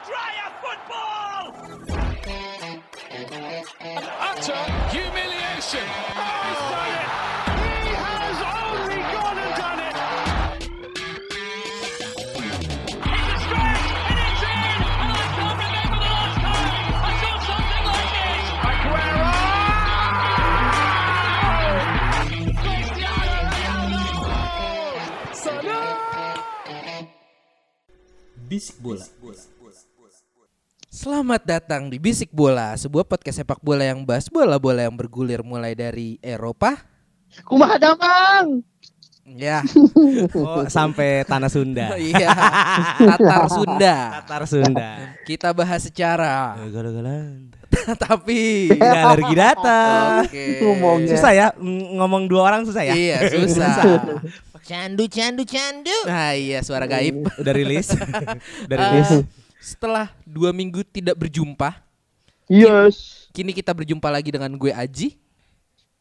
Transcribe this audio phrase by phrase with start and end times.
[0.00, 1.44] Andrea football!
[4.28, 5.86] Utter humiliation.
[6.16, 7.08] Oh, he's done it.
[7.84, 9.94] He has only gone and done it.
[13.12, 14.80] It's a stretch and it's in!
[15.00, 18.46] And I can't remember the last time I saw something like this!
[18.70, 19.28] Aguero!
[22.62, 24.02] Cristiano Ronaldo!
[28.48, 29.04] Bisik bola.
[31.00, 35.72] Selamat datang di Bisik Bola, sebuah podcast sepak bola yang bahas bola-bola yang bergulir mulai
[35.72, 36.76] dari Eropa,
[37.40, 38.60] Kumaha damang.
[39.24, 39.64] ya,
[40.36, 41.96] Oh, sampai tanah Sunda.
[41.96, 42.28] iya,
[43.00, 43.96] Tatar Sunda.
[44.20, 44.88] Tatar Sunda.
[45.24, 47.48] Kita bahas secara, Gala-galan.
[48.04, 49.80] tapi Tidak alergi data.
[50.26, 50.60] Oke.
[50.60, 51.16] Ngomongnya.
[51.16, 51.46] Susah ya
[51.96, 52.92] ngomong dua orang susah ya.
[52.92, 53.72] Iya, susah.
[54.60, 55.96] Candu candu candu.
[56.04, 57.24] Nah, iya suara gaib.
[57.40, 57.88] Udah rilis.
[58.68, 59.10] Udah Eh, rilis.
[59.60, 61.76] Setelah dua minggu tidak berjumpa,
[62.50, 63.28] Yes.
[63.30, 65.14] kini kita berjumpa lagi dengan gue Aji.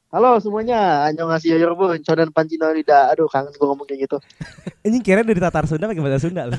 [0.10, 3.14] Halo semuanya, annyeonghaseyo yorobun, codan pancino lida.
[3.14, 4.18] Aduh, kangen gua ngomong kayak gitu.
[4.90, 6.58] Ini kira dari Tatar Sunda pakai bahasa Sunda loh.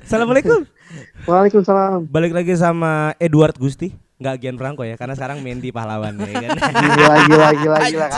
[0.00, 0.64] Assalamualaikum.
[1.28, 2.08] Waalaikumsalam.
[2.08, 3.92] Balik lagi sama Edward Gusti.
[4.16, 6.72] Nggak Gian Franco ya, karena sekarang Mendy pahlawan ya kan.
[6.96, 8.08] Gila, gila, gila, gila.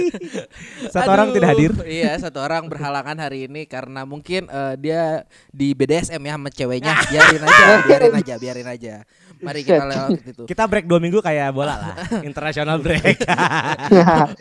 [0.92, 1.72] Satu Aduh, orang tidak hadir.
[1.88, 6.92] Iya, satu orang berhalangan hari ini karena mungkin eh, dia di BDSM ya sama ceweknya.
[7.12, 8.94] Biarin aja, biarin aja, biarin aja.
[9.40, 10.42] Mari kita lewat itu.
[10.44, 11.94] Kita break dua minggu kayak bola lah.
[12.20, 13.24] International break.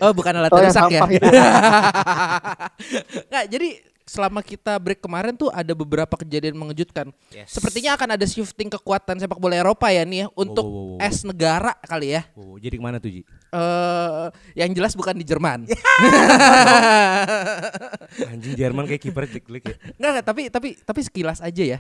[0.04, 1.08] Oh, bukan alat Oh, rusak ya.
[1.08, 1.24] ya.
[3.32, 3.70] Nggak, jadi
[4.10, 7.14] selama kita break kemarin tuh ada beberapa kejadian mengejutkan.
[7.30, 7.54] Yes.
[7.54, 11.06] Sepertinya akan ada shifting kekuatan sepak bola Eropa ya nih ya untuk wow, wow, wow.
[11.06, 12.26] es negara kali ya.
[12.34, 13.22] oh, jadi ke mana tuh Ji?
[13.22, 15.70] Eh, yang jelas bukan di Jerman.
[18.34, 19.76] Anjing Jerman kayak kiper jelek ya.
[20.02, 21.80] Enggak, enggak, tapi tapi tapi sekilas aja ya.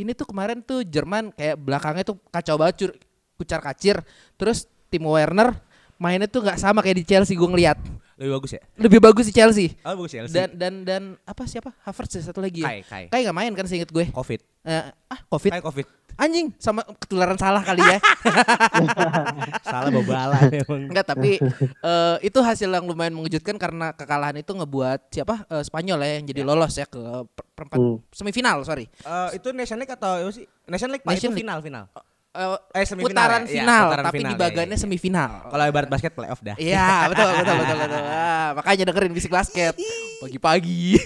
[0.00, 2.90] Ini tuh kemarin tuh Jerman kayak belakangnya tuh kacau banget cur,
[3.36, 4.00] kucar kacir.
[4.40, 5.52] Terus Timo Werner
[5.96, 7.78] mainnya tuh nggak sama kayak di Chelsea gue ngeliat.
[8.16, 8.62] Lebih bagus ya?
[8.74, 9.66] Lebih bagus di Chelsea.
[9.82, 10.24] Oh bagus ya.
[10.24, 11.76] Dan dan dan apa siapa?
[11.82, 12.68] Havertz ya, satu lagi ya.
[12.70, 13.04] Kai, Kai.
[13.06, 14.08] Kai nggak main kan seinget gue.
[14.08, 14.40] Covid.
[14.62, 15.52] Eh, ah Covid.
[15.52, 15.86] Kai Covid.
[16.16, 18.00] Anjing sama ketularan salah kali ya.
[19.62, 20.88] Salah bobala emang.
[20.88, 25.44] Enggak, tapi eh, itu hasil yang lumayan mengejutkan karena kekalahan itu ngebuat siapa?
[25.46, 26.96] Eh, Spanyol ya yang jadi lolos ya ke
[27.28, 28.00] per- perempat Hmm.
[28.10, 28.88] semifinal, sorry.
[28.88, 30.48] Eh, itu Nation League atau apa sih?
[30.64, 31.44] Nation League Nation itu League.
[31.44, 31.84] final final.
[32.36, 33.64] Eh, Eh, semifinal putaran ya?
[33.64, 34.84] Final, putaran tapi final, di ya, bagannya iya, iya.
[34.84, 35.30] semifinal.
[35.48, 36.56] Kalau ibarat basket playoff dah.
[36.60, 38.02] Iya betul betul betul betul.
[38.04, 39.74] Ah, makanya dengerin bisik basket
[40.20, 41.00] pagi-pagi.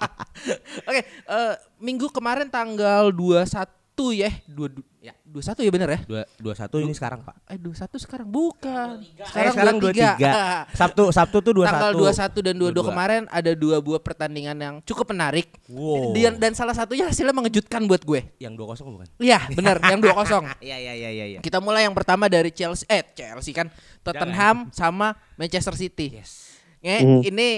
[0.90, 6.00] Oke, eh, minggu kemarin tanggal 21 ya, dua du- ya 21 ya bener ya?
[6.04, 7.36] Dua dua satu ini sekarang pak.
[7.46, 9.00] Eh 21 sekarang bukan.
[9.22, 10.28] Sekarang, sekarang dua tiga.
[10.28, 12.44] Ah, Sabtu Sabtu tuh dua tanggal satu.
[12.44, 15.48] 21 dan 22 kemarin ada dua buah pertandingan yang cukup menarik.
[15.66, 16.12] Wow.
[16.12, 18.20] Dan, dan salah satunya hasilnya mengejutkan buat gue.
[18.36, 19.08] Yang dua kosong bukan?
[19.16, 20.12] Iya, benar, yang 2-0.
[20.66, 21.24] Iya iya iya iya.
[21.26, 21.38] iya.
[21.40, 26.20] Kita mulai yang pertama dari Chelsea eh Chelsea kan Tottenham sama Manchester City.
[26.20, 26.58] Yes.
[26.78, 27.20] Nge, Hmm.
[27.22, 27.48] ini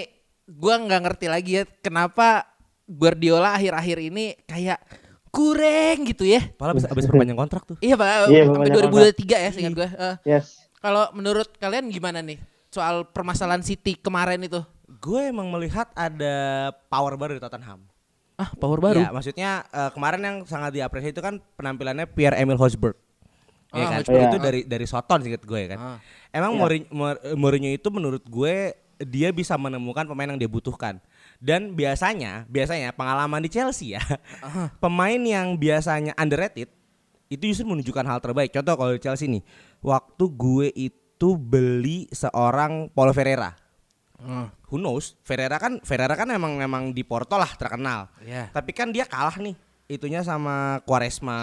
[0.46, 2.46] gua nggak ngerti lagi ya kenapa
[2.84, 4.80] Guardiola akhir-akhir ini kayak
[5.28, 6.40] kurang gitu ya.
[6.52, 7.76] Padahal abis, abis perpanjang kontrak tuh.
[7.78, 8.08] Iya, Pak.
[8.28, 9.88] Iya, sampai perpanjang 2023 ya seingat gue.
[9.88, 10.46] Eh, Yes.
[10.76, 14.60] kalau menurut kalian gimana nih soal permasalahan City kemarin itu?
[14.98, 16.34] Gue emang melihat ada
[16.86, 17.84] power baru di Tottenham.
[18.34, 19.00] Ah, power baru.
[19.00, 22.94] Iya, maksudnya eh, kemarin yang sangat diapresiasi itu kan penampilannya Pierre Emil Hosberg.
[23.70, 23.98] Iya Ah, kan?
[24.00, 24.22] Hosberg.
[24.24, 24.44] Itu Iya.
[24.44, 25.78] dari dari Soton sih gue kan.
[25.78, 25.98] Ah.
[26.30, 26.58] Emang Iya.
[26.58, 30.98] Mourinho, Mour- Mourinho itu menurut gue dia bisa menemukan pemain yang dia butuhkan.
[31.38, 34.02] Dan biasanya, biasanya pengalaman di Chelsea ya,
[34.82, 36.66] pemain yang biasanya underrated
[37.30, 38.50] itu justru menunjukkan hal terbaik.
[38.50, 39.42] Contoh kalau di Chelsea nih,
[39.78, 43.54] waktu gue itu beli seorang Paulo Ferreira.
[44.18, 45.14] Ah, Who knows?
[45.22, 48.10] Ferreira kan Ferreira kan emang emang di Porto lah terkenal.
[48.26, 48.50] Iya.
[48.50, 49.54] Tapi kan dia kalah nih
[49.86, 51.38] itunya sama Quaresma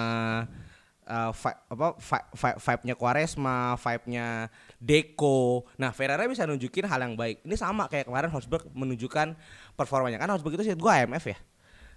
[1.08, 5.66] uh, vi- apa vi- vi- vibe-nya Quaresma, vibe-nya Deco.
[5.80, 7.42] Nah, Ferreira bisa nunjukin hal yang baik.
[7.48, 9.34] Ini sama kayak kemarin Hosberg menunjukkan
[9.76, 10.18] performanya.
[10.18, 11.38] Kan Hosberg itu sih gua AMF ya.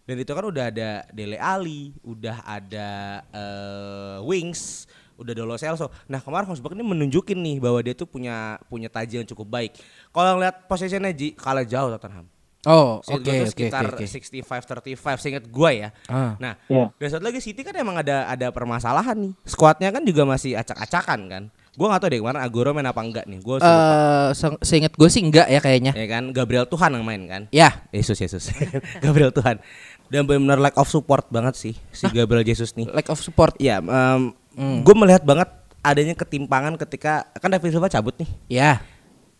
[0.04, 2.88] Dan itu kan udah ada Dele Ali, udah ada
[3.28, 4.88] eh, Wings,
[5.20, 5.92] udah ada Lo Celso.
[6.08, 9.76] Nah, kemarin Hosberg ini menunjukin nih bahwa dia tuh punya punya taji yang cukup baik.
[10.10, 12.26] Kalau ngeliat posisinya Ji, kalah jauh Tottenham.
[12.66, 14.02] Oh, oke tuh oke sekitar oke.
[14.02, 15.88] 65-35 seingat gua ya.
[16.10, 16.34] Ah.
[16.42, 16.90] Nah, Iya.
[16.98, 19.32] dan satu lagi City kan emang ada ada permasalahan nih.
[19.46, 21.44] Squadnya kan juga masih acak-acakan kan.
[21.78, 23.38] Gua nggak tahu deh kemarin Agüero main apa enggak nih.
[23.38, 23.70] Gua lupa.
[23.70, 25.94] Eh, se- seinget gue sih enggak ya kayaknya.
[25.94, 27.42] ya kan Gabriel Tuhan yang main kan.
[27.48, 28.50] Ya, Yesus Yesus.
[29.04, 29.62] Gabriel Tuhan.
[30.08, 32.90] Dan benar-benar lack of support banget sih si Gabriel Jesus nih.
[32.90, 33.54] lack of support.
[33.56, 34.82] Iya, em, Hmm.
[34.82, 35.46] gue melihat banget
[35.80, 38.26] adanya ketimpangan ketika kan David Silva cabut nih.
[38.50, 38.82] Ya.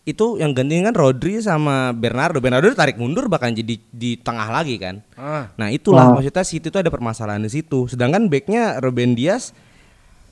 [0.01, 2.39] itu yang ganti kan Rodri sama Bernardo.
[2.39, 5.05] Bernardo tarik mundur bahkan jadi di tengah lagi kan.
[5.13, 5.53] Ah.
[5.53, 6.17] Nah itulah Wah.
[6.17, 7.85] maksudnya City itu ada permasalahan di situ.
[7.85, 9.53] Sedangkan backnya Ruben Dias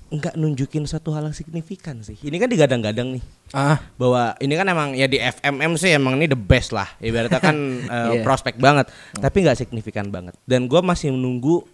[0.07, 2.15] nggak nunjukin satu hal yang signifikan sih.
[2.18, 3.75] Ini kan digadang-gadang nih Ah.
[3.95, 6.88] bahwa ini kan emang ya di FMM sih emang ini the best lah.
[6.98, 7.56] Ibaratnya kan
[7.86, 8.24] eh, Iya.
[8.24, 10.39] prospek banget, tapi nggak signifikan banget.
[10.44, 11.68] Dan gue masih menunggu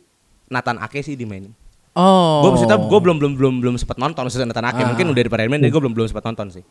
[0.48, 1.54] Nathan Ake sih dimainin.
[1.94, 2.42] Oh.
[2.42, 4.90] Gue maksudnya gue belum belum belum belum sempat nonton maksudnya Nathan Ake Ah.
[4.90, 6.66] mungkin udah di main jadi gue belum belum sempat nonton sih.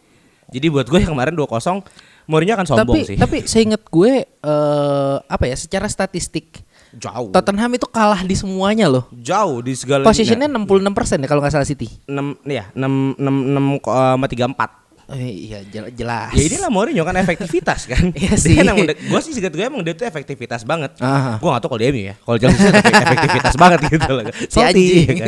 [0.51, 1.87] Jadi buat gue yang kemarin 2-0
[2.23, 3.17] Mourinho akan sombong tapi sih.
[3.19, 7.31] tapi seinget gue eh apa ya secara statistik jauh.
[7.33, 9.05] Tottenham itu kalah di semuanya loh.
[9.13, 11.89] Jauh di segala Posisinya 66% ya kalau nggak salah City.
[12.09, 14.82] 6 ya 6 6 6 sama 34.
[15.05, 16.31] Oh, iya jel- jelas.
[16.31, 18.13] Ya inilah Mourinho kan efektivitas kan.
[18.15, 18.55] Iya Dia sih.
[18.55, 20.95] kan emang gue sih segitu gue emang dia tuh efektivitas banget.
[20.99, 21.37] Aha.
[21.37, 22.15] Gue gak tau kalau dia ya.
[22.17, 24.25] Kalau efek- efektivitas banget gitu loh.
[24.31, 25.27] Si Salty, ya kan.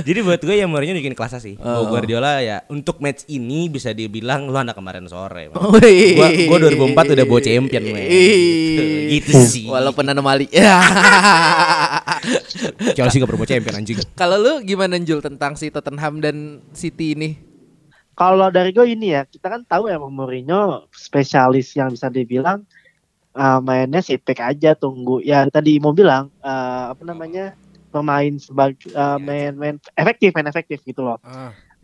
[0.00, 1.54] Jadi buat gue ya Mourinho bikin kelasnya sih.
[1.56, 1.82] Oh.
[1.82, 5.48] Gue Guardiola ya untuk match ini bisa dibilang lu anak kemarin sore.
[5.48, 5.58] man.
[5.58, 5.80] Gua
[6.28, 8.04] gua 2004 udah bawa champion men.
[8.04, 9.64] Gitu, gitu sih.
[9.66, 10.46] Walaupun anomali.
[12.94, 13.98] Chelsea gak pernah bawa champion anjing.
[14.14, 16.36] Kalau lu gimana Jul tentang si Tottenham dan
[16.72, 17.53] City ini?
[18.14, 22.62] Kalau dari gue ini ya, kita kan tahu emang Mourinho spesialis yang bisa dibilang
[23.34, 25.18] uh, mainnya si pick aja tunggu.
[25.20, 27.58] Ya tadi mau bilang uh, apa namanya
[27.90, 31.18] pemain sebagai uh, main main efektif main efektif gitu loh.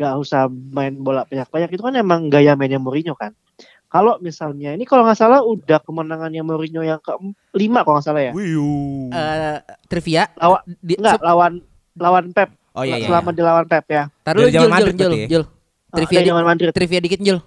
[0.01, 3.35] Gak usah main bola banyak-banyak itu kan emang gaya mainnya Mourinho kan.
[3.91, 7.11] Kalau misalnya ini kalau nggak salah udah kemenangannya Mourinho yang ke
[7.59, 8.33] lima kalau nggak salah ya.
[9.11, 9.59] Eh,
[9.91, 11.53] trivia Lawan di, enggak se- lawan
[11.99, 12.55] lawan Pep.
[12.71, 13.11] Oh iya iya.
[13.11, 14.07] Selama di lawan Pep ya.
[14.23, 15.21] Taruh Dari Jul, zaman Jul, Madrid Jul, berarti?
[15.27, 15.45] Jul.
[15.91, 16.71] Ah, Trivia, di- Madrid.
[16.71, 17.39] trivia dikit Jul.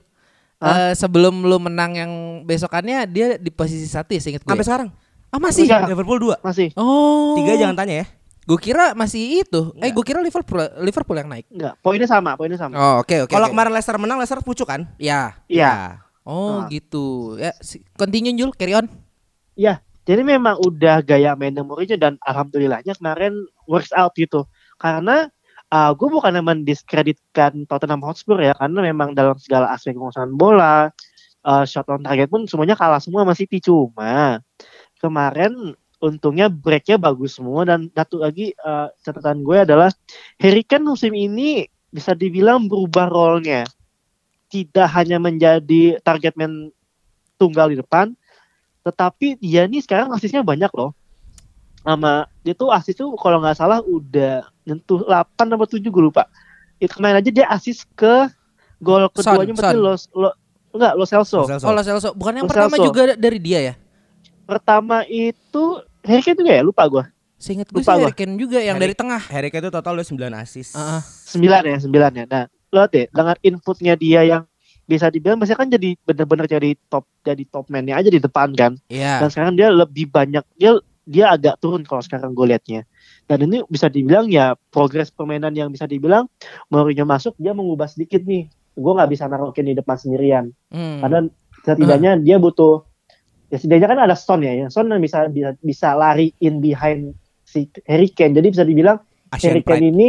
[0.59, 2.11] Eh, sebelum lu menang yang
[2.43, 4.47] besokannya dia di posisi satu ya seinget gue.
[4.47, 4.89] Sampai sekarang.
[5.27, 5.65] Ah masih?
[5.65, 5.91] Enggak.
[5.91, 6.39] Liverpool 2.
[6.39, 7.35] Masih Oh.
[7.35, 8.05] Tiga jangan tanya ya.
[8.43, 9.71] Gue kira masih itu.
[9.73, 9.91] Eh Enggak.
[9.91, 11.47] gue kira Liverpool Liverpool yang naik.
[11.49, 11.73] enggak.
[11.79, 12.75] Poinnya sama, poinnya sama.
[12.75, 13.31] Oh oke oke.
[13.31, 13.51] Kalau oke.
[13.51, 14.87] kemarin Leicester menang, Leicester pucuk kan?
[14.95, 15.35] Ya.
[15.47, 15.99] Iya.
[16.23, 16.71] Oh Ah.
[16.71, 17.35] gitu.
[17.35, 17.51] Ya
[17.93, 18.87] continue Jul, carry on.
[19.53, 24.47] Iya, jadi memang udah gaya mainnya Mourinho dan alhamdulillahnya kemarin works out gitu.
[24.75, 25.27] Karena
[25.73, 30.93] uh, gue bukan mendiskreditkan Tottenham Hotspur ya, karena memang dalam segala aspek penguasaan bola,
[31.41, 33.57] uh, shot on target pun semuanya kalah semua sama City.
[33.57, 34.37] Cuma
[35.01, 39.89] kemarin untungnya breaknya bagus semua dan satu lagi uh, catatan gue adalah
[40.37, 43.65] Harry Kane musim ini bisa dibilang berubah role-nya.
[44.53, 46.69] Tidak hanya menjadi target man
[47.41, 48.13] tunggal di depan,
[48.85, 50.93] tetapi dia nih sekarang asisnya banyak loh
[51.83, 56.25] sama dia tuh asis tuh kalau nggak salah udah nyentuh 8 atau 7 gue lupa
[56.77, 58.27] itu kemarin aja dia asis ke
[58.79, 59.77] gol keduanya berarti.
[59.77, 60.31] Los lo
[60.69, 61.65] enggak Lo Celso Lo Celso.
[61.65, 62.09] Oh Lo Celso.
[62.13, 62.87] Bukan yang Lo pertama Celso.
[62.87, 63.73] juga dari dia ya?
[64.43, 65.63] pertama itu
[66.01, 67.03] Harry Kane juga ya lupa gue
[67.37, 67.87] Seinget gue sih.
[67.89, 69.21] Harry Kane juga yang Harry- dari tengah.
[69.27, 70.71] Harry Kane itu total udah 9 assist.
[70.73, 71.01] Ah, ah.
[71.03, 74.43] sembilan ya sembilan ya nah lo deh dengan inputnya dia yang
[74.83, 78.75] bisa dibilang biasanya kan jadi bener-bener jadi top jadi top man-nya aja di depan kan
[78.87, 79.23] Iya.
[79.23, 82.87] dan sekarang dia lebih banyak dia dia agak turun kalau sekarang gue liatnya.
[83.27, 86.27] Dan ini bisa dibilang ya progres permainan yang bisa dibilang
[86.71, 88.47] Mourinho masuk dia mengubah sedikit nih.
[88.73, 90.49] Gue nggak bisa naruh Kane di depan sendirian.
[90.73, 90.99] Hmm.
[91.03, 91.19] karena
[91.63, 92.83] setidaknya dia butuh
[93.47, 94.67] ya setidaknya kan ada Son ya, ya.
[94.67, 98.33] Son yang bisa bisa bisa lari in behind si Harry Kane.
[98.35, 98.97] Jadi bisa dibilang
[99.31, 99.91] Asian Harry Kane Pride.
[99.91, 100.07] ini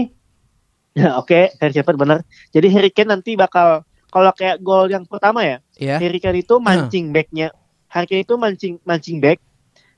[0.99, 2.19] ya oke Harry Kane benar.
[2.55, 3.83] Jadi Harry Kane nanti bakal
[4.15, 5.99] kalau kayak gol yang pertama ya Iya.
[5.99, 7.51] Harry Kane itu mancing backnya.
[7.91, 9.43] Harry Kane itu mancing mancing back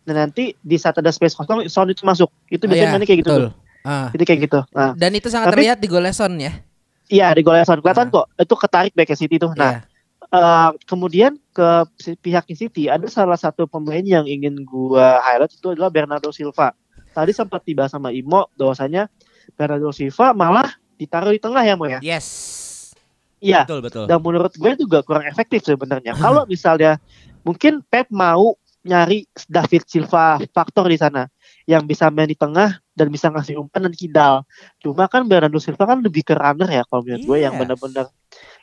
[0.07, 3.07] dan nanti di saat ada space kosong Son itu masuk itu Oh, biasanya iya, mainnya
[3.07, 3.45] kayak gitu betul.
[3.45, 3.53] tuh.
[3.83, 4.09] Ah.
[4.11, 6.53] itu kayak gitu nah Dan itu sangat Tapi- terlihat di gol Son ya.
[7.09, 8.13] iya di gol Son kelihatan Ah.
[8.13, 9.81] kok itu ketarik backnya City tuh nah Iya.
[10.29, 11.69] eh, kemudian ke
[12.17, 16.75] pihak City ada salah satu pemain yang ingin gua highlight itu adalah Bernardo Silva
[17.11, 19.07] tadi sempat dibahas sama Imo bahwasanya
[19.53, 20.67] Bernardo Silva malah
[20.97, 22.27] ditaruh di tengah ya Mo ya Yes.
[23.39, 24.05] iya Betul betul.
[24.07, 26.15] dan menurut gue juga kurang efektif sebenarnya.
[26.15, 26.99] Kalau misalnya
[27.43, 31.27] mungkin Pep mau nyari David Silva faktor di sana
[31.67, 34.35] yang bisa main di tengah dan bisa ngasih umpan dan kidal.
[34.79, 37.61] Cuma kan Bernardo Silva kan lebih ke runner ya kalau menurut gue yang Yes.
[37.67, 38.07] benar-benar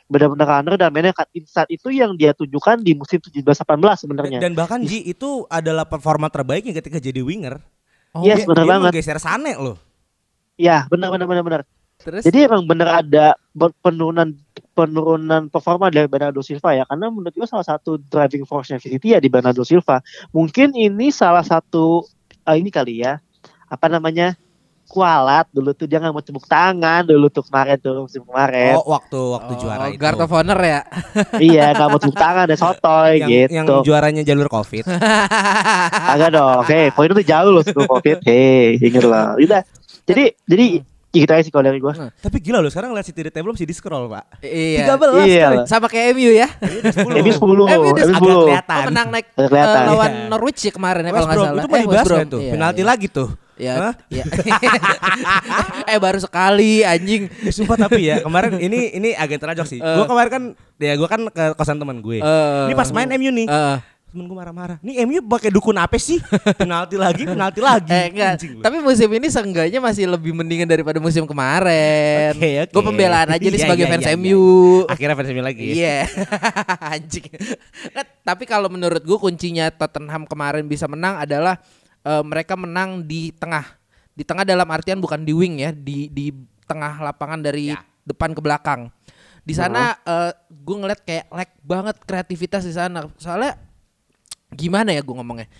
[0.04, 4.38] benar-benar runner dan mainnya cut inside itu yang dia tunjukkan di musim 17-18 sebenarnya.
[4.40, 7.60] Dan bahkan Ji itu adalah performa terbaiknya ketika jadi winger.
[8.14, 8.90] Oh, Yes, benar dia banget.
[8.94, 9.76] menggeser Sane loh.
[10.54, 11.60] Ya, benar benar benar benar.
[12.04, 13.32] Terus Jadi emang benar ada
[13.80, 14.36] penurunan
[14.76, 19.18] penurunan performa dari Bernardo Silva ya karena menurut gue salah satu driving force City ya
[19.24, 20.04] di Bernardo Silva.
[20.36, 22.04] Mungkin ini salah satu
[22.44, 23.16] eh, ini kali ya
[23.72, 24.36] apa namanya
[24.84, 28.92] kualat dulu tuh dia nggak mau tepuk tangan dulu tuh kemarin tuh musim kemarin Oh,
[28.92, 29.96] waktu waktu juara itu.
[29.96, 30.80] Guard of Honor ya.
[31.40, 34.84] iya nggak mau tepuk tangan dan sotoy yang, gitu yang juaranya jalur Covid.
[36.14, 39.64] agak dong hei poin itu jauh loh sebelum covid hei inget loh udah
[40.04, 40.84] jadi jadi
[41.14, 41.94] Gitu aja sih kalau dari gua.
[42.10, 44.42] Tapi gila loh sekarang lihat City di table masih di scroll, Pak.
[44.42, 44.98] Iya.
[44.98, 45.46] 13 Iya.
[45.46, 45.56] coy.
[45.64, 46.48] Sama kayak MU ya.
[47.14, 48.44] MU 10, MU udah MU agak 10.
[48.44, 48.76] kelihatan.
[48.76, 49.78] Oh, menang naik kelihatan.
[49.78, 50.26] eh, lawan Iya.
[50.28, 51.54] Norwich ya kemarin ya kalau nggak salah.
[51.54, 52.40] itu mau West dibahas kan tuh.
[52.42, 52.88] Iya, Penalti iya.
[52.88, 53.30] lagi tuh.
[53.54, 53.94] Ya, Hah?
[54.10, 54.24] ya.
[55.90, 57.30] eh baru sekali anjing.
[57.40, 59.78] Eh, sumpah tapi ya kemarin ini ini agak terajok sih.
[59.78, 59.94] Eh.
[59.94, 60.42] Gua kemarin kan
[60.76, 62.18] ya gua kan ke kosan teman gue.
[62.18, 62.64] Eh.
[62.66, 63.46] Ini pas main MU nih.
[63.46, 63.76] Eh,
[64.14, 64.78] Temen gue marah-marah.
[64.78, 66.22] Nih MU pakai dukun apa sih?
[66.62, 67.90] penalti lagi, penalti lagi.
[67.90, 68.46] eh enggak.
[68.62, 72.30] Tapi musim ini seenggaknya masih lebih mendingan daripada musim kemarin.
[72.38, 72.70] Oke, oke.
[72.78, 74.46] Gue pembelaan aja nih Iya, sebagai iya, fans iya, MU.
[74.86, 75.66] Akhirnya fans MU lagi.
[75.66, 75.74] ya.
[75.74, 75.98] Iya,
[76.94, 77.26] anjing.
[77.90, 81.58] Nah, tapi kalau menurut gue kuncinya Tottenham kemarin bisa menang adalah
[82.06, 83.66] eh, mereka menang di tengah.
[84.14, 86.30] Di tengah dalam artian bukan di wing ya, di di
[86.70, 87.82] tengah lapangan dari Ya.
[88.06, 88.94] depan ke belakang.
[89.42, 89.98] Di sana
[90.46, 93.10] gue ngeliat kayak lag banget kreativitas di sana.
[93.18, 93.58] Soalnya
[94.54, 95.50] gimana ya gue ngomongnya?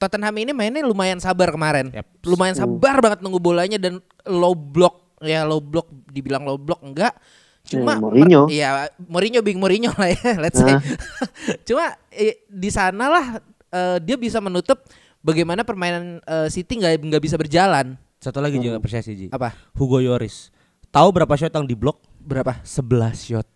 [0.00, 1.92] Tottenham ini mainnya lumayan sabar kemarin.
[1.92, 2.08] Yap.
[2.24, 7.12] Lumayan sabar banget nunggu bolanya dan low block ya low block dibilang low block enggak.
[7.68, 8.48] Cuma Hmm, Mourinho.
[8.48, 10.72] Iya, Mourinho bing Mourinho lah ya, let's say.
[10.72, 10.80] Nah.
[11.68, 14.80] Cuma eh, di sanalah eh, dia bisa menutup
[15.20, 18.00] bagaimana permainan eh, City nggak nggak bisa berjalan.
[18.20, 19.26] Satu lagi juga apresiasi Ji.
[19.28, 19.52] Apa?
[19.76, 20.48] Hugo Yoris.
[20.88, 22.00] Tahu berapa shot yang diblok?
[22.20, 22.60] Berapa?
[22.64, 23.48] 11 shot.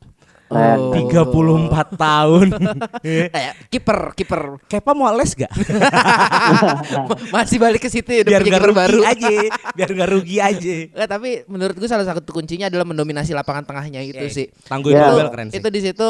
[0.53, 0.93] Oh.
[0.93, 2.49] 34 tahun.
[3.35, 4.43] Kayak kiper, kiper.
[4.69, 5.49] Kepa mau les gak?
[7.35, 9.01] Masih balik ke City udah biar punya kiper rugi baru.
[9.09, 9.29] aja.
[9.73, 10.75] Biar gak rugi aja.
[10.95, 14.33] Nggak, tapi menurut gue salah satu kuncinya adalah mendominasi lapangan tengahnya itu Oke.
[14.33, 14.47] sih.
[14.69, 15.11] Tangguh Ya.
[15.11, 15.59] Nobel keren sih.
[15.59, 16.09] Itu di situ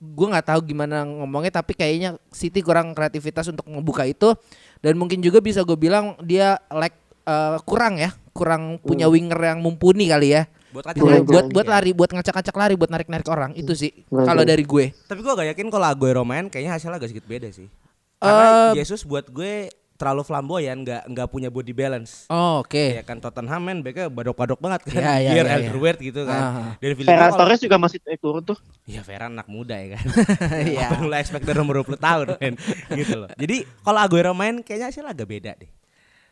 [0.00, 4.32] gue nggak tahu gimana ngomongnya tapi kayaknya City kurang kreativitas untuk membuka itu
[4.80, 6.96] dan mungkin juga bisa gue bilang dia like
[7.28, 11.48] eh, kurang ya kurang punya winger yang mumpuni kali ya Buat Kurang, buat kurang.
[11.48, 15.32] buat lari buat ngacak-ngacak lari buat narik-narik orang itu sih kalau dari gue Tapi gue
[15.32, 17.64] gak yakin kalau Aguero main kayaknya hasilnya agak sedikit beda sih.
[17.64, 22.30] Eh, Karena Jesus buat gue terlalu flamboyan, nggak nggak punya body balance.
[22.30, 24.94] oh, oke Ya kan Tottenham main backnya badok-badok banget kan.
[25.02, 26.38] Iya, iya, Biar iya, Alderweireld gitu kan.
[26.38, 26.52] Ah.
[26.78, 28.58] Dan Filipino Ferran Torres juga masih naik turun tuh.
[28.86, 30.04] Ya Ferran anak muda ya kan.
[30.70, 30.86] Iya.
[30.86, 32.54] Apa yang lo expect dari umur 20 tahun men
[32.94, 33.30] gitu loh.
[33.34, 35.70] Jadi kalau Aguero main kayaknya hasilnya agak beda deh.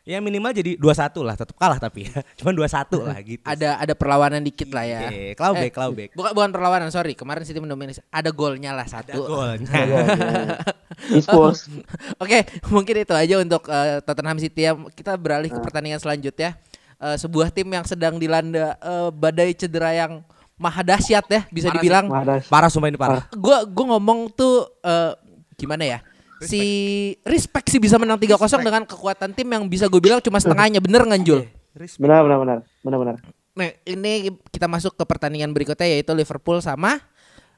[0.06, 2.22] Ya minimal jadi 2-1 lah, tetap kalah tapi ya.
[2.38, 3.42] Cuman 2-1 lah gitu.
[3.42, 6.10] ada ada perlawanan dikit lah ya Iya, clawback, clawback.
[6.14, 9.74] bukan bukan perlawanan sorry kemarin City mendominasi ada golnya lah Ada satu golnya.
[11.10, 11.66] Di Spurs.
[12.22, 14.78] Oke, mungkin itu aja untuk eh, Tottenham City ya.
[14.94, 16.54] Kita beralih ke pertandingan selanjutnya.
[16.96, 20.22] Eh, sebuah tim yang sedang dilanda eh, badai cedera yang
[20.54, 22.06] maha dahsyat ya, bisa Parah dibilang.
[22.06, 22.46] Madas.
[22.46, 23.26] Parah sumpah ini parah.
[23.34, 25.12] Gua gua ngomong tuh eh,
[25.58, 25.98] gimana ya?
[26.38, 26.62] Si
[27.24, 30.84] respect sih bisa menang 3-0 dengan kekuatan tim yang bisa gue bilang cuma setengahnya.
[30.84, 31.48] Bener nggak Jul?
[31.72, 32.02] Respect.
[32.02, 32.58] Benar benar benar.
[32.82, 33.14] Benar benar.
[33.56, 34.12] Nah, ini
[34.52, 37.00] kita masuk ke pertandingan berikutnya yaitu Liverpool sama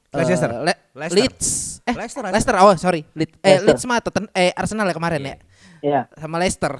[0.09, 0.47] eh, Leicester.
[0.63, 1.19] Le- Leicester.
[1.19, 1.47] Leeds.
[1.83, 2.55] Eh, Leicester, Leicester.
[2.55, 3.03] Oh, sorry.
[3.11, 3.35] Leeds.
[3.43, 3.67] Eh, Leicester.
[3.67, 5.35] Leeds sama Totten- eh Arsenal ya kemarin ya.
[5.79, 6.01] Iya.
[6.15, 6.79] sama Leicester.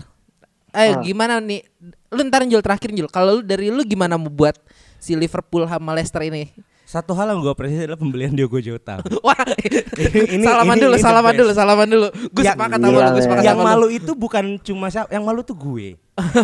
[0.72, 1.02] Eh Ah.
[1.04, 1.68] gimana nih?
[2.16, 3.12] Lu ntar Jul terakhir Jul.
[3.12, 4.56] Kalau lu dari lu gimana mau buat
[5.00, 6.48] si Liverpool sama Leicester ini?
[6.90, 8.98] Satu hal yang gue apresiasi adalah pembelian Diogo Jota.
[9.22, 12.08] Wah, ini- salaman ini- dulu, ini salaman dulu, salaman dulu.
[12.34, 13.70] Gue Yang- sepakat sama lu, gue sepakat yang sama lu.
[13.70, 16.02] malu itu bukan cuma siapa, yang malu tuh gue.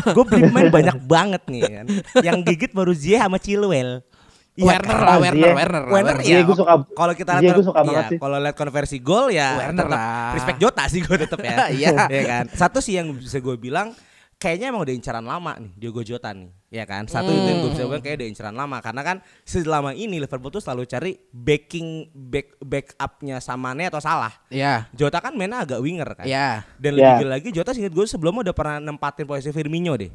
[0.07, 1.85] gue beli pemain banyak banget nih kan.
[2.21, 4.05] Yang gigit baru Ziyech sama Chilwell.
[4.53, 5.51] Iya Werner lah, Ah, Werner.
[5.51, 6.39] Werner, Werner ya.
[6.39, 6.73] Gue suka.
[6.87, 8.17] Kalau kita lihat gue suka iya, banget sih.
[8.21, 10.31] kalau lihat konversi gol ya Werner tetap lah.
[10.31, 11.55] respect Jota sih gue tetap ya.
[11.75, 11.91] Iya.
[12.07, 12.43] Ya kan.
[12.53, 13.91] Satu sih yang bisa gue bilang
[14.35, 16.51] kayaknya emang udah incaran lama nih Diogo Jota nih.
[16.69, 17.05] Ya kan.
[17.05, 17.89] Satu itu yang gue bisa Hmm.
[17.89, 22.59] bilang kayak udah incaran lama karena kan selama ini Liverpool tuh selalu cari backing back
[22.59, 24.33] backupnya Samane atau Salah.
[24.47, 26.25] Ya, Jota kan mainnya agak winger kan.
[26.25, 26.67] ya.
[26.75, 30.11] Dan lebih gila lagi Jota seinget gue sebelumnya udah pernah nempatin posisi Firmino deh.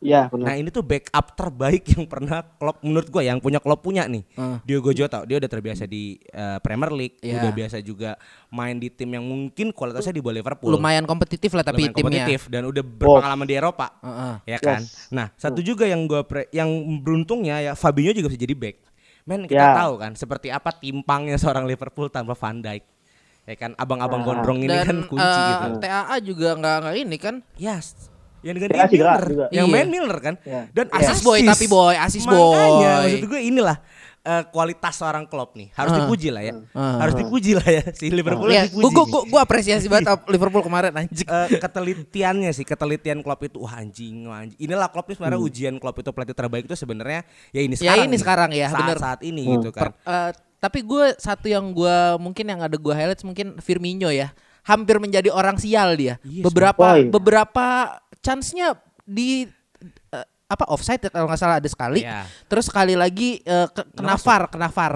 [0.00, 0.56] Iya Nah benar.
[0.56, 4.24] ini tuh backup terbaik yang pernah Klopp menurut gue yang punya Klopp punya nih.
[4.32, 4.56] Hmm.
[4.62, 7.36] Diogo Jota dia udah terbiasa di eh, Premier League, Iya.
[7.38, 8.16] udah biasa juga
[8.48, 10.72] main di tim yang mungkin kualitasnya di bawah Liverpool.
[10.72, 12.24] Lumayan kompetitif lah tapi Lumayan timnya.
[12.24, 13.86] kompetitif dan udah berpengalaman di Eropa.
[14.00, 14.34] Heeh.
[14.46, 14.80] Ya kan?
[14.80, 15.08] Yes.
[15.10, 18.76] Nah, satu juga yang gue yang beruntungnya ya Fabinho juga bisa jadi back.
[19.22, 19.76] Men kita Ya.
[19.76, 22.82] tahu kan seperti apa timpangnya seorang Liverpool tanpa Van Dijk.
[23.44, 24.26] Ya kan abang-abang Ah.
[24.26, 25.66] gondrong ini Dan kan kunci eh, gitu.
[25.78, 27.34] TAA juga nggak nggak ini kan.
[27.54, 28.08] Yes.
[28.40, 29.46] Yang dengan Ya, Milner, juga.
[29.50, 29.72] yang Iya.
[29.72, 30.62] main Milner kan, Ya.
[30.70, 30.96] dan Iya.
[31.06, 32.56] Asis boy tapi boy, asis boy.
[32.56, 33.78] Makanya maksud gue inilah
[34.20, 35.98] eh, kualitas seorang Klopp nih harus Ah.
[35.98, 37.00] dipuji lah ya, Ah.
[37.00, 38.92] harus dipuji lah ya si Liverpool Ya, harus gua, dipuji.
[38.92, 39.10] gua, nih.
[39.10, 41.24] gua, gua apresiasi banget Liverpool kemarin anjing.
[41.24, 44.60] Eh, ketelitiannya sih, ketelitian Klopp itu wah anjing, wah anjing.
[44.60, 47.96] Inilah Klopp ini sebenarnya ujian Klopp itu pelatih terbaik itu sebenarnya ya ini Ya, sekarang.
[47.98, 48.20] ini nih.
[48.20, 48.98] sekarang ya, saat, bener.
[48.98, 49.52] saat ini Hmm.
[49.56, 49.82] gitu kan.
[49.82, 54.36] Per- eh, tapi gue satu yang gue mungkin yang ada gue highlights mungkin Firmino ya
[54.62, 57.08] hampir menjadi orang sial dia Yes, beberapa boy.
[57.08, 57.66] beberapa
[58.18, 59.44] chance-nya di
[60.10, 62.26] eh, apa offside ya, kalau nggak salah ada sekali Iya.
[62.44, 64.94] terus sekali lagi eh, ke, kena VAR kena VAR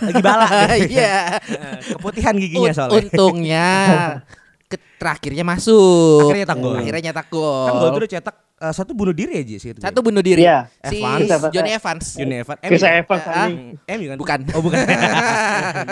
[0.00, 0.50] Lagi balak.
[0.86, 2.94] iya Eh, Keputihan giginya soalnya.
[3.00, 3.68] untungnya
[4.74, 6.74] ke terakhirnya masuk Akhirnya nyetak gol.
[6.74, 9.70] akhirnya nyetak gol Kan gol itu udah cetak eh, satu bunuh diri aja sih.
[9.76, 10.42] Satu bunuh diri.
[10.42, 10.70] Iya.
[10.82, 11.50] Si Evans.
[11.50, 12.06] Johnny Evans.
[12.14, 12.58] Johnny Evans.
[12.62, 12.94] Chris MU.
[13.02, 13.58] Evans Ah, anjing.
[13.76, 14.18] MU kan?
[14.18, 14.38] Bukan.
[14.54, 14.78] Oh bukan.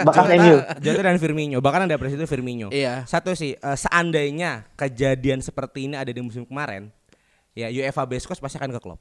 [0.06, 0.56] Bakat MU.
[0.78, 1.58] Jota dan Firmino.
[1.58, 2.70] Bahkan ada presiden Firmino.
[2.70, 3.02] Iya.
[3.04, 6.88] Satu sih, eh, seandainya kejadian seperti ini ada di musim kemarin,
[7.52, 9.00] ya UEFA Best Coast pasti akan ke Klopp.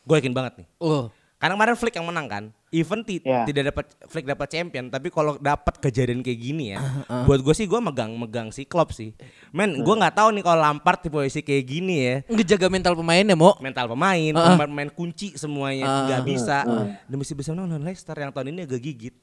[0.00, 0.66] Gue yakin banget nih.
[0.78, 1.08] Oh.
[1.40, 2.44] Karena kemarin Flick yang menang kan.
[2.68, 3.48] Even ti- Iya.
[3.48, 6.78] tidak dapat Flick dapat champion, tapi kalau dapat kejadian kayak gini ya,
[7.24, 9.16] buat gue sih gue megang-megang si Klopp sih.
[9.50, 12.14] Men, gue nggak tahu nih kalau Lampard di posisi kayak gini ya.
[12.28, 13.56] Ngejaga mental pemainnya, Mo.
[13.58, 14.54] Mental pemain, Uh-uh.
[14.60, 16.58] pemain kunci semuanya nggak bisa.
[17.02, 19.16] Dan mesti bisa menang Leicester yang tahun ini agak gigit.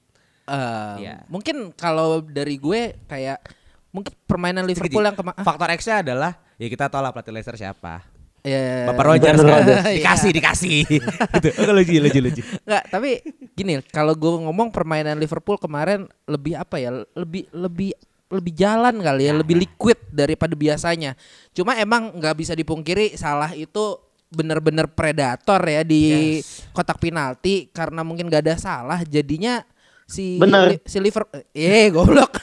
[0.43, 1.21] Eh, Iya.
[1.27, 3.45] Mungkin kalau dari gue kayak
[3.87, 7.55] mungkin permainan Liverpool yang kema- ah, Faktor X-nya adalah ya kita tahu lah pelatih Leicester
[7.55, 8.16] siapa.
[8.47, 9.59] Ya, Bapak Rogers Brendan kan?
[9.59, 9.85] Rodgers.
[9.99, 10.79] dikasih dikasih.
[11.35, 11.49] gitu.
[11.59, 12.41] Oh, lucu lucu lucu.
[12.63, 13.09] Enggak, tapi
[13.53, 16.95] gini, kalau gue ngomong permainan Liverpool kemarin lebih apa ya?
[17.13, 17.91] Lebih lebih
[18.27, 21.15] lebih jalan kali ya, lebih liquid daripada biasanya.
[21.51, 26.67] Cuma emang nggak bisa dipungkiri salah itu bener-bener predator ya di Yes.
[26.75, 29.63] kotak penalti karena mungkin gak ada salah jadinya
[30.07, 30.79] si Bener.
[30.87, 32.39] Si Liverpool eh goblok.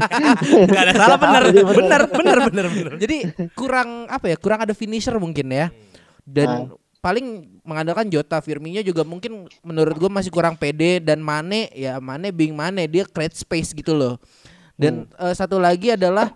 [0.70, 1.42] Gak ada salah bener.
[1.50, 1.66] Bener.
[1.74, 2.92] Bener bener bener bener.
[3.02, 3.16] Jadi
[3.58, 4.38] kurang apa ya?
[4.38, 5.74] Kurang ada finisher mungkin ya.
[6.22, 6.70] Dan
[7.02, 12.30] paling mengandalkan Jota Firmino juga mungkin menurut gue masih kurang pede dan Mane ya Mane
[12.30, 14.22] bing Mane dia create space gitu loh.
[14.78, 16.30] Dan eh, satu lagi adalah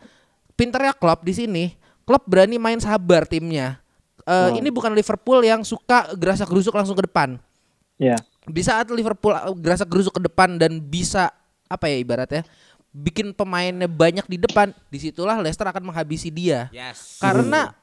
[0.58, 1.64] pinternya Klopp di sini.
[2.04, 3.80] Klopp berani main sabar timnya.
[4.24, 7.40] Eh, Ini bukan Liverpool yang suka gerasak gerusuk langsung ke depan.
[7.96, 8.18] Ya.
[8.44, 11.32] Di saat Liverpool uh, gerasak gerusuk ke depan dan bisa
[11.64, 12.44] apa ya ibaratnya
[12.94, 16.70] bikin pemainnya banyak di depan, di situlah Leicester akan menghabisi dia.
[16.70, 17.18] Yes.
[17.18, 17.74] Karena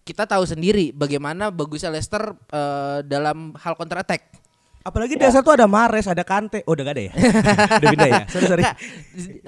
[0.00, 4.32] kita tahu sendiri bagaimana bagusnya Leicester eh, dalam hal counter attack.
[4.80, 6.62] Apalagi di satu ada Mares, ada Kante.
[6.64, 7.12] Oh, udah gak ada ya?
[7.82, 8.22] udah pindah ya?
[8.30, 8.64] Sorry, sorry.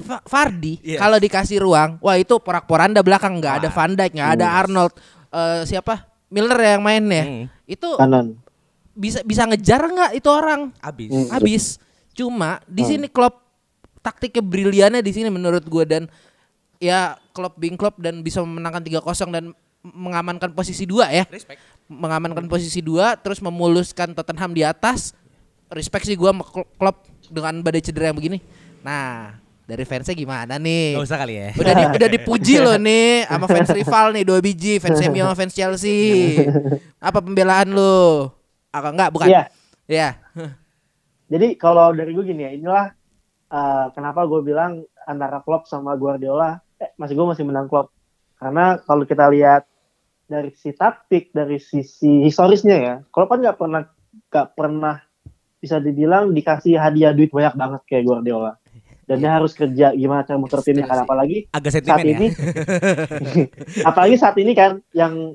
[0.03, 0.99] Fa- Fardi Yes.
[0.99, 3.69] kalau dikasih ruang, wah itu porak-poranda belakang nggak ada.
[3.71, 4.93] Van Dijk, nggak ada Arnold,
[5.29, 7.25] Eh, siapa Miller yang mainnya.
[7.25, 7.45] Hmm.
[7.69, 8.41] Itu Kanan.
[8.99, 10.75] Bisa bisa ngejar nggak itu orang?
[10.83, 11.11] Abis.
[11.15, 11.29] Hmm.
[11.31, 11.65] habis.
[12.19, 13.47] Cuma di sini Klopp
[14.03, 16.03] taktiknya briliannya di sini menurut gue dan
[16.83, 19.45] ya Klopp being Klopp dan bisa memenangkan 3-0 dan
[19.87, 21.25] mengamankan posisi dua ya.
[21.31, 21.63] Respect.
[21.87, 25.15] Mengamankan posisi dua terus memuluskan Tottenham di atas.
[25.71, 26.31] Respect sih gue
[26.75, 28.43] Klopp dengan badai cedera yang begini.
[28.83, 29.37] Nah,
[29.69, 30.97] dari fansnya gimana nih?
[30.97, 31.49] Gak usah kali ya.
[31.55, 35.37] Udah di, udah dipuji loh nih sama fans rival nih dua biji fans MU sama
[35.37, 36.01] fans Chelsea.
[37.09, 38.33] Apa pembelaan lu?
[38.85, 39.27] Ah enggak bukan.
[39.27, 39.43] Iya.
[39.89, 40.09] Iya.
[41.33, 42.87] Jadi kalau dari gue gini ya, inilah
[43.53, 47.93] uh, kenapa gue bilang antara Klopp sama Guardiola, eh, masih gue masih menang Klopp.
[48.41, 49.69] Karena kalau kita lihat
[50.29, 53.83] dari sisi taktik, dari sisi historisnya ya, Klopp kan nggak pernah
[54.29, 54.97] nggak pernah
[55.59, 58.57] bisa dibilang dikasih hadiah duit banyak banget kayak Guardiola.
[59.09, 61.09] Dan dia harus kerja gimana cara muter timnya kan Setuju sih.
[61.09, 62.13] apalagi Agak saat ya.
[62.13, 62.29] ini
[63.89, 65.33] apalagi saat ini kan yang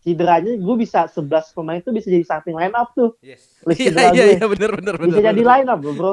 [0.00, 3.60] cederanya gue bisa 11 pemain itu bisa jadi starting line up tuh Yes.
[3.68, 5.08] Iya iya iya benar benar benar.
[5.12, 6.12] bisa jadi line up bro, bro.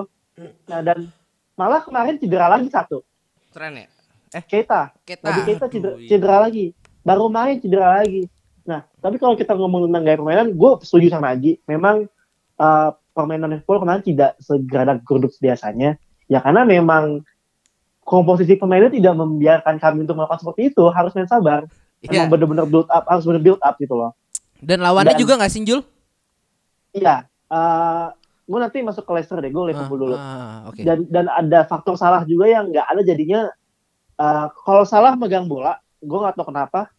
[0.67, 1.07] Nah dan
[1.57, 3.01] malah kemarin cedera lagi satu,
[3.49, 3.87] Keren ya?
[4.45, 4.93] Keita.
[5.01, 5.23] Kita.
[5.25, 6.09] Nabi Keita cedera, iya.
[6.11, 6.75] cedera lagi.
[7.01, 8.27] Baru main cedera lagi.
[8.67, 11.57] Nah tapi kalau kita ngomong tentang gaya permainan, gue setuju sama Aji.
[11.65, 12.05] Memang
[12.59, 15.97] uh, permainan Liverpool kemarin tidak segeradak geruduk biasanya.
[16.27, 17.23] Ya karena memang
[18.03, 20.83] komposisi pemainnya tidak membiarkan kami untuk melakukan seperti itu.
[20.91, 21.65] Harus main sabar.
[22.05, 22.25] Iya.
[22.25, 24.11] Emang bener-bener build up, harus bener build up gitu loh.
[24.61, 25.81] Dan lawannya Dan- juga nggak sinjul?
[26.93, 27.25] Iya.
[27.47, 28.11] Uh,
[28.47, 30.15] gue nanti masuk ke Leicester deh, gue Liverpool dulu.
[30.15, 30.81] Ah, oke.
[30.83, 33.41] dan dan ada faktor salah juga yang nggak ada jadinya
[34.17, 36.89] uh, kalau salah megang bola gue nggak tahu kenapa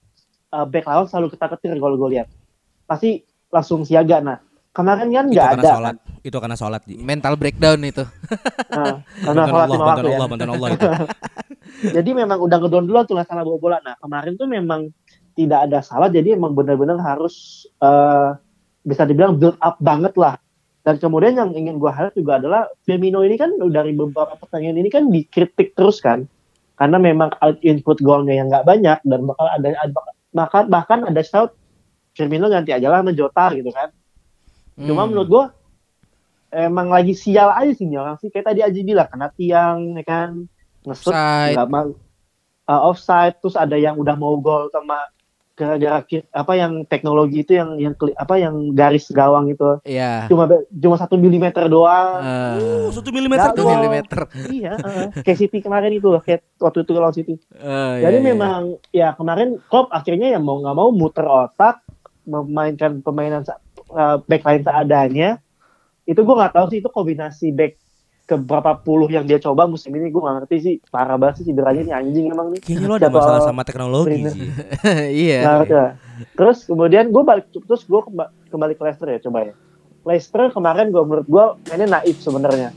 [0.55, 2.29] uh, back lawan selalu ketar ketir kalau gue lihat
[2.89, 4.39] pasti langsung siaga nah
[4.79, 5.95] kemarin kan nggak ada sholat.
[6.23, 6.83] Itu karena sholat.
[6.87, 8.07] Mental breakdown itu.
[8.71, 10.89] Nah, karena Bantuan sholat Allah, lima bantuan waktu ya Allah, bantuan Allah itu.
[11.87, 14.91] jadi memang udah ngedon duluan tuh salah bawa bola nah kemarin tuh memang
[15.39, 18.35] tidak ada salah jadi emang benar-benar harus uh,
[18.83, 20.41] bisa dibilang build up banget lah
[20.83, 24.89] dan kemudian yang ingin gue highlight juga adalah Firmino ini kan dari beberapa pertandingan ini
[24.91, 26.27] kan dikritik terus kan
[26.79, 29.93] karena memang out input golnya yang nggak banyak dan bakal ada, ada
[30.33, 31.55] bahkan bahkan ada shout
[32.17, 33.95] Firmino ganti aja lah sama Jota gitu kan
[34.81, 35.11] cuma Hmm.
[35.11, 35.45] menurut gue
[36.51, 40.03] emang lagi sial aja sih nih orang sih kayak tadi Aji bilang kena tiang ya
[40.03, 40.49] kan
[40.83, 41.93] ngesut nggak mau
[42.65, 44.97] uh, offside terus ada yang udah mau gol sama
[45.53, 50.25] gara-gara apa yang teknologi itu yang yang apa yang garis gawang itu Iya.
[50.25, 53.67] cuma cuma satu milimeter doang Eh, Uh, satu milimeter tuh.
[53.67, 53.75] gol.
[53.75, 54.21] milimeter.
[54.55, 58.23] iya uh, kayak City kemarin itu loh kayak waktu itu lawan City Eh, jadi iya,
[58.23, 58.29] iya.
[58.31, 61.83] memang ya kemarin Klopp akhirnya ya mau nggak mau muter otak
[62.23, 63.43] memainkan permainan
[63.89, 65.41] sa- uh, backline seadanya
[66.05, 67.73] itu gue nggak tahu sih itu kombinasi back
[68.25, 71.45] ke berapa puluh yang dia coba musim ini gue gak ngerti sih parah banget sih
[71.47, 74.33] cederanya nih anjing emang nih Kayaknya lo ada Jadwal masalah sama teknologi trainer.
[74.33, 74.49] sih.
[75.25, 75.39] iya.
[75.57, 75.91] Lah.
[76.35, 79.55] terus kemudian gue balik terus gue kemba- kembali ke Leicester ya coba ya
[80.03, 82.69] Leicester kemarin gue menurut gue mainnya naif sebenarnya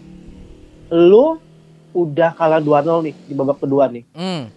[0.89, 1.35] lu
[1.91, 2.71] udah kalah 2-0
[3.01, 4.47] nih di babak kedua nih Hmm.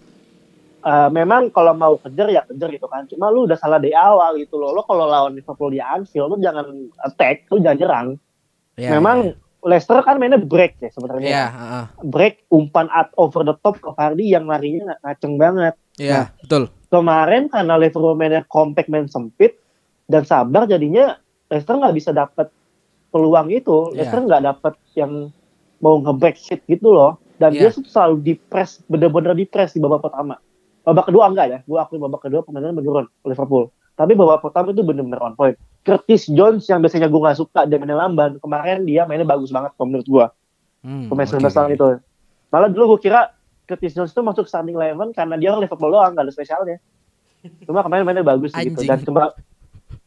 [0.85, 3.09] Eh, memang kalau mau kejar ya kejar gitu kan.
[3.09, 4.77] Cuma lu udah salah dari awal gitu loh.
[4.77, 6.68] Lo kalau lawan Liverpool di Anfield lu jangan
[7.09, 8.09] attack lu jangan nyerang.
[8.77, 9.33] Iya, memang
[9.64, 11.25] Leicester kan mainnya break ya sebenarnya.
[11.25, 11.85] Iya, heeh.
[12.05, 15.73] break umpan at over the top ke Vardy yang larinya ngaceng banget.
[15.97, 16.68] Iya, betul.
[16.92, 19.57] kemarin karena Liverpool mainnya compact main sempit
[20.05, 21.16] dan sabar jadinya
[21.49, 22.53] Leicester nggak bisa dapat
[23.09, 23.88] peluang itu.
[23.97, 24.05] Iya.
[24.05, 25.33] Leicester nggak dapat yang
[25.81, 27.16] mau nge-back shit gitu loh.
[27.40, 27.73] Dan Iya.
[27.73, 30.37] dia selalu di press bener-bener di press di babak pertama
[30.85, 31.59] babak kedua enggak ya?
[31.64, 33.73] Gue akui babak kedua permainan menurun Liverpool.
[33.94, 35.57] Tapi babak pertama itu bener-bener on point.
[35.85, 39.77] Curtis Jones yang biasanya gue nggak suka dia mainnya lamban kemarin dia mainnya bagus banget
[39.77, 40.27] kalau menurut gue
[40.85, 41.40] Hmm, pemain oke.
[41.40, 41.88] 19 tahun itu.
[42.53, 43.33] Malah dulu gue kira
[43.64, 46.77] Curtis Jones itu masuk starting eleven karena dia orang Liverpool doang gak ada spesialnya.
[47.64, 48.85] Cuma kemarin mainnya bagus gitu.
[48.85, 49.33] Dan cuma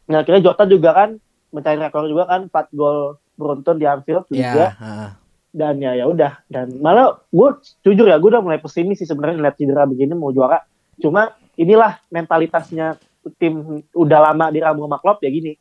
[0.05, 1.09] nah akhirnya Jota juga kan
[1.49, 5.09] mencari rekor juga kan 4 gol beruntun di Anfield juga heeh.
[5.57, 7.49] Dan ya ya udah dan malah gue
[7.81, 10.61] jujur ya gue udah mulai pesimis sih sebenarnya ngeliat cedera begini mau juara
[10.95, 12.93] cuma inilah mentalitasnya
[13.35, 13.59] tim
[13.91, 15.57] udah lama diramu sama Klopp ya gini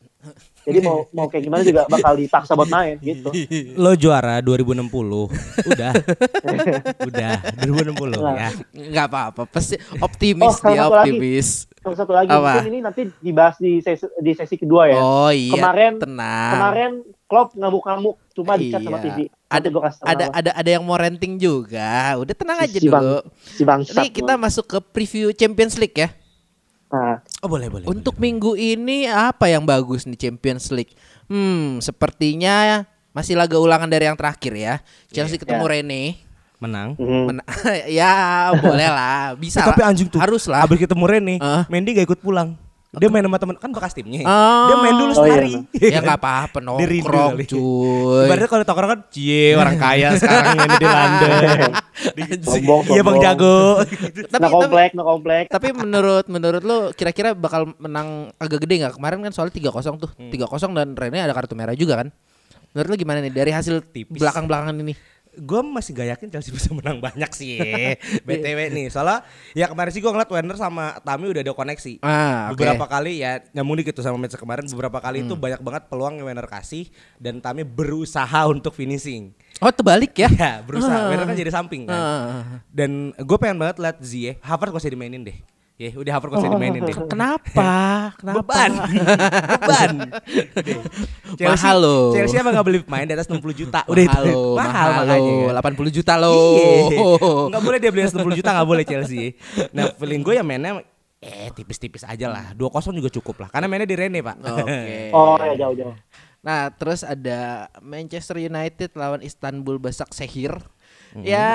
[0.63, 3.31] jadi mau mau kayak gimana juga bakal dipaksa buat main gitu
[3.75, 4.91] Lo juara 2060.
[5.65, 5.93] Udah.
[7.09, 7.31] Udah
[7.61, 8.35] 2060 Nah.
[8.37, 8.51] ya.
[8.73, 11.11] Nggak apa-apa, pasti optimis Oh, dia satu lagi.
[11.11, 11.49] optimis.
[11.79, 12.59] Sama satu lagi Apa?
[12.59, 16.51] mungkin ini nanti dibahas di sesi, di sesi kedua ya Oh iya, Kemarin- tenang.
[16.53, 16.93] kemarin
[17.27, 19.05] Klopp ngamuk-ngamuk cuma dicat sama Iya.
[19.05, 20.35] TV Ada Nanti gua kasih tahu ada apa.
[20.37, 21.91] ada ada yang mau renting juga.
[22.17, 23.19] Udah tenang aja Si bang- dulu.
[23.37, 26.11] si bangsat Ini kita masuk ke preview Champions League ya.
[26.87, 27.83] nah, Oh boleh boleh.
[27.85, 30.95] Untuk minggu ini apa yang bagus nih Champions League?
[31.27, 34.75] Hmm, sepertinya masih laga ulangan dari yang terakhir ya.
[35.09, 35.71] Chelsea ketemu Ya.
[35.73, 36.03] Rene.
[36.57, 36.97] menang.
[36.97, 37.23] mhm.
[37.29, 37.45] Men-
[37.93, 38.13] ya,
[38.57, 40.17] boleh lah, bisa Eh, tapi anjing tuh.
[40.17, 40.63] Harus lah.
[40.63, 41.69] Abis ketemu Rene, Ah.
[41.69, 42.57] Mendy gak ikut pulang.
[42.97, 44.25] Dia main sama temen kan bekas timnya.
[44.25, 44.67] Oh.
[44.73, 45.53] Dia main dulu Oh, iya, sehari.
[45.95, 48.25] ya nggak apa-apa nongkrong cuy.
[48.25, 51.59] Ibaratnya kalau tongkrong kan cie orang kaya sekarang main di London.
[52.41, 53.17] sombong Iya Bang.
[53.21, 53.85] Jago.
[54.33, 58.95] tapi, no komplek no komplek tapi menurut menurut lo kira-kira bakal menang agak gede nggak?
[58.97, 60.11] Kemarin kan soalnya 3-0 tuh.
[60.17, 60.33] Hmm.
[60.33, 62.09] 3-0 dan Rene ada kartu merah juga kan.
[62.73, 64.21] Menurut lo gimana nih dari hasil Tipis.
[64.21, 64.93] belakang-belakangan ini?
[65.39, 67.61] Gue masih gak yakin Chelsea bisa menang banyak sih
[68.21, 69.21] BTW nih Soalnya
[69.53, 72.57] ya kemarin sih gue ngeliat Werner sama Tami udah ada koneksi Ah, oke.
[72.57, 75.27] Beberapa kali ya nyambung dikit tuh sama match kemarin Beberapa kali Hmm.
[75.27, 80.29] itu banyak banget peluang yang Werner kasih Dan Tami berusaha untuk finishing Oh, terbalik ya?
[80.29, 81.09] Ya berusaha Ah.
[81.09, 82.43] Werner kan jadi samping kan Ah.
[82.67, 85.37] Dan gue pengen banget liat Ziyech Havertz gak usah dimainin deh
[85.77, 87.73] Ya udah Havertz gak usah dimainin deh Kenapa?
[88.17, 88.41] Kenapa?
[88.41, 88.73] Beban
[89.53, 89.93] Beban
[91.37, 92.17] Mahal loh.
[92.17, 95.77] Chelsea emang gak beli pemain di atas 60 juta Udah itu itu mahal, makanya kan.
[95.77, 95.85] lo.
[95.85, 96.33] 80 juta lo.
[96.33, 97.09] Iya.
[97.53, 99.37] Nggak boleh dia beli 60 juta nggak boleh Chelsea.
[99.77, 100.81] Nah feeling gue ya mainnya
[101.21, 102.57] eh tipis-tipis aja lah.
[102.57, 103.49] 2-0 juga cukup lah.
[103.53, 104.37] Karena mainnya di Rene pak.
[104.41, 105.13] Oke.
[105.13, 105.95] oh ya jauh jauh
[106.47, 110.55] Nah, terus ada Manchester United lawan Istanbul Basak Sehir.
[111.11, 111.27] Hmm.
[111.27, 111.51] Ya,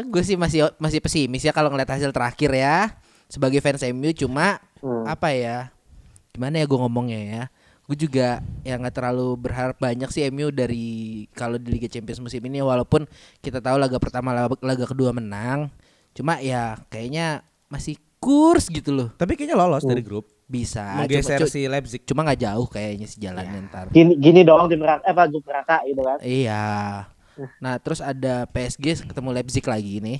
[0.00, 2.96] gue sih masih masih pesimis ya kalau ngeliat hasil terakhir ya.
[3.28, 5.04] Sebagai fans MU cuma Hmm.
[5.04, 5.68] apa ya?
[6.30, 7.42] Gimana ya gue ngomongnya ya?
[7.84, 8.28] Gue juga
[8.62, 10.86] ya nggak terlalu berharap banyak sih MU dari
[11.32, 15.68] kalau di Liga Champions musim ini walaupun kita tahu laga pertama laga, laga kedua menang.
[16.12, 19.08] Cuma ya kayaknya masih kurs gitu loh.
[19.10, 20.28] Tapi kayaknya lolos dari grup.
[20.44, 20.96] Bisa.
[20.96, 22.00] Menggeser Cuma- si Leipzig.
[22.02, 23.86] cuma nggak jauh kayaknya sih jalannya ntar.
[23.90, 26.64] gini gini dong tim neraka eh apa grup neraka gitu kan Iya.
[27.58, 30.18] Nah, terus ada PSG ketemu Leipzig lagi nih.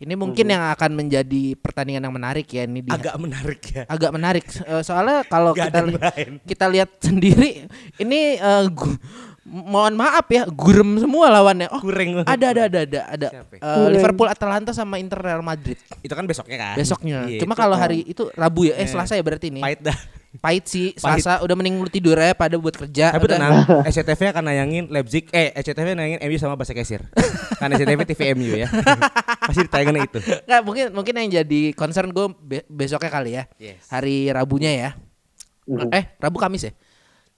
[0.00, 3.82] Ini mungkin yang akan menjadi pertandingan yang menarik ya ini di Agak menarik ya.
[3.84, 4.48] agak menarik.
[4.48, 6.40] Eh, soalnya kalau kita lain.
[6.42, 8.96] kita lihat sendiri ini eh, gu-
[9.42, 11.68] mohon maaf ya, gurem semua lawannya.
[11.68, 12.22] Oh, Kurang.
[12.22, 16.24] ada ada ada ada ada Siapa eh, Liverpool Atalanta sama Inter Real Madrid Itu kan
[16.24, 16.74] besoknya kan.
[16.76, 17.28] besoknya.
[17.28, 19.60] Iya, Cuma kalau kan hari itu Rabu ya, eh Eh, Selasa ya berarti ini.
[19.60, 19.98] Pahit dah.
[20.32, 21.20] Pahit sih, Pahit.
[21.20, 23.10] Selasa udah mending lu tidur ya pada buat kerja.
[23.10, 23.34] Tapi Udah.
[23.34, 23.54] tenang,
[23.90, 27.02] SCTV akan nayangin Leipzig, eh SCTV nayangin MU sama Bahasa Kesir.
[27.58, 28.70] Karena SCTV TV MU ya.
[29.40, 30.18] Pasti ditayangin itu.
[30.20, 33.44] Nggak, mungkin mungkin yang jadi concern gue be- besoknya kali ya.
[33.56, 33.88] Yes.
[33.88, 34.90] Hari Rabunya ya.
[35.64, 35.88] Mhm.
[35.90, 36.72] Eh, Rabu Kamis ya?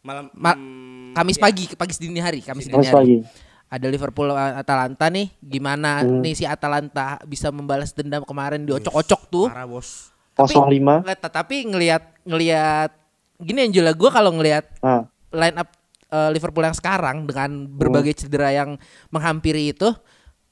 [0.02, 1.42] Malam Ma- hmm, Kamis ya.
[1.42, 3.22] pagi, pagi dini hari, Kamis dini hari.
[3.68, 6.20] Ada Liverpool Atalanta nih, gimana Hmm.
[6.20, 9.46] nih si Atalanta bisa membalas dendam kemarin diocok-ocok tuh.
[9.48, 10.12] Parah bos.
[10.34, 12.90] 05 Nggak, Tapi ngelihat ngelihat
[13.36, 15.68] gini Angela gue kalau ngelihat nah line up
[16.08, 18.76] eh, Liverpool yang sekarang dengan berbagai cedera yang
[19.08, 19.92] menghampiri itu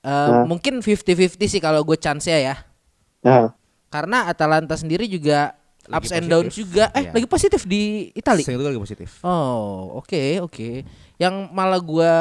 [0.00, 0.44] eh, Hmm.
[0.46, 2.54] mungkin 50-50 sih kalau gue chance-nya ya.
[3.20, 3.52] nah
[3.86, 6.30] Karena Atalanta sendiri juga Lagi ups and positif.
[6.30, 6.84] downs juga.
[6.92, 7.10] Eh, Iya.
[7.12, 7.82] lagi positif di
[8.12, 8.46] Italia.
[8.46, 9.10] Lagi positif.
[9.20, 10.68] Oh, oke, oke.
[11.16, 12.14] Yang malah gua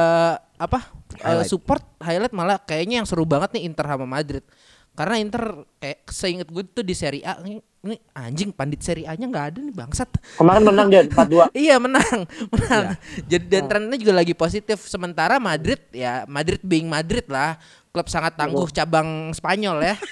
[0.56, 1.46] apa eh, Highlight.
[1.46, 4.42] support highlight malah kayaknya yang seru banget nih Inter sama Madrid.
[4.92, 5.44] Karena Inter
[5.78, 9.60] kayak seinget gue tuh di Serie A ini, ini anjing pandit Serie A-nya nggak ada
[9.60, 10.10] nih bangsat.
[10.36, 11.54] Kemarin menang dia 4-2.
[11.54, 12.18] Iya menang,
[12.54, 12.86] menang.
[13.24, 13.68] Jadi dan Oh.
[13.68, 14.84] trennya juga lagi positif.
[14.84, 17.56] Sementara Madrid ya Madrid being Madrid lah,
[17.90, 19.96] klub sangat tangguh cabang Spanyol ya.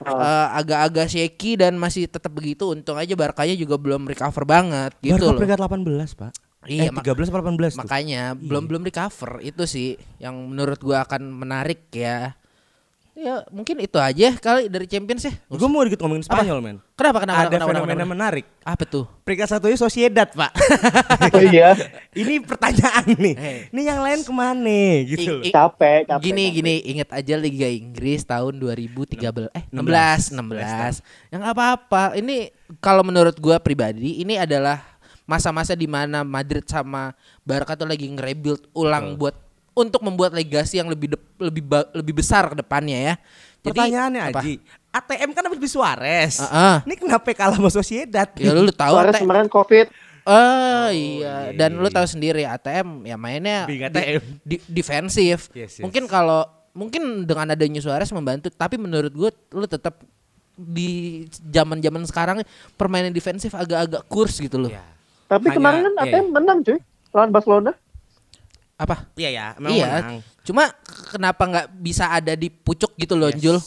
[0.00, 0.16] Eh,
[0.56, 2.72] agak-agak shaky dan masih tetap begitu.
[2.72, 5.36] Untung aja Barkanya juga belum recover banget gitu Barca loh.
[5.36, 6.32] peringkat 18, Pak.
[6.64, 7.80] Iya, eh, mak- 13 apa 18 tuh.
[7.84, 12.32] Makanya belum belum recover itu sih yang menurut gua akan menarik ya.
[13.20, 15.36] Ya mungkin itu aja kali dari Champions ya.
[15.44, 16.76] Gue mau dikit ngomongin Spanyol, men.
[16.96, 18.12] Kenapa kenapa Ada kenapa, fenomena kenapa?
[18.16, 18.46] menarik.
[18.64, 19.04] Apa tuh?
[19.28, 20.52] Peringkat satunya Sociedad, Pak.
[21.36, 21.76] Oh iya.
[22.16, 23.34] Ini pertanyaan nih.
[23.36, 23.58] Hey.
[23.76, 25.44] Ini yang lain ke mana gitu loh.
[25.44, 26.24] I- Capek, capek.
[26.24, 26.56] gini capek.
[26.56, 29.20] gini ingat aja Liga Inggris tahun 2013
[29.52, 32.48] eh 16 16 yang apa-apa ini
[32.80, 34.80] kalau menurut gua pribadi ini adalah
[35.24, 37.12] masa-masa di mana Madrid sama
[37.44, 39.36] Barca tuh lagi nge-rebuild ulang buat
[39.72, 43.14] untuk membuat legasi yang lebih dep- lebih ba- lebih besar ke depannya ya.
[43.60, 44.40] Jadi Pertanyaannya apa?
[44.40, 44.54] Aji,
[44.90, 46.34] ATM kan habis Suarez.
[46.40, 46.76] Heeh.
[46.84, 48.28] Ini kenapa kalah sama Sociedad?
[48.34, 49.22] Ya lu, lu tahu Suarez ATM.
[49.22, 49.86] kemarin Covid.
[50.20, 51.96] Oh, iya, iya, dan iya, lu iya.
[51.96, 54.22] tahu sendiri ATM ya mainnya Bing di- ATM.
[54.42, 55.48] di- defensif.
[55.50, 55.82] Yes, yes.
[55.82, 60.00] Mungkin kalau mungkin dengan adanya Suarez membantu, tapi menurut gue lu tetap
[60.54, 64.70] di zaman-zaman sekarang permainan defensif agak-agak kurs gitu loh.
[64.70, 64.84] Ya.
[65.24, 66.78] Tapi Hanya- kemarin kan iya, ATM menang cuy.
[67.10, 67.72] Lawan Barcelona.
[68.80, 69.12] Apa?
[69.12, 69.88] Iya ya, memang iya.
[70.00, 70.18] menang.
[70.40, 70.64] Cuma
[71.12, 73.40] kenapa nggak bisa ada di pucuk gitu loh, Yes.
[73.44, 73.58] Jul?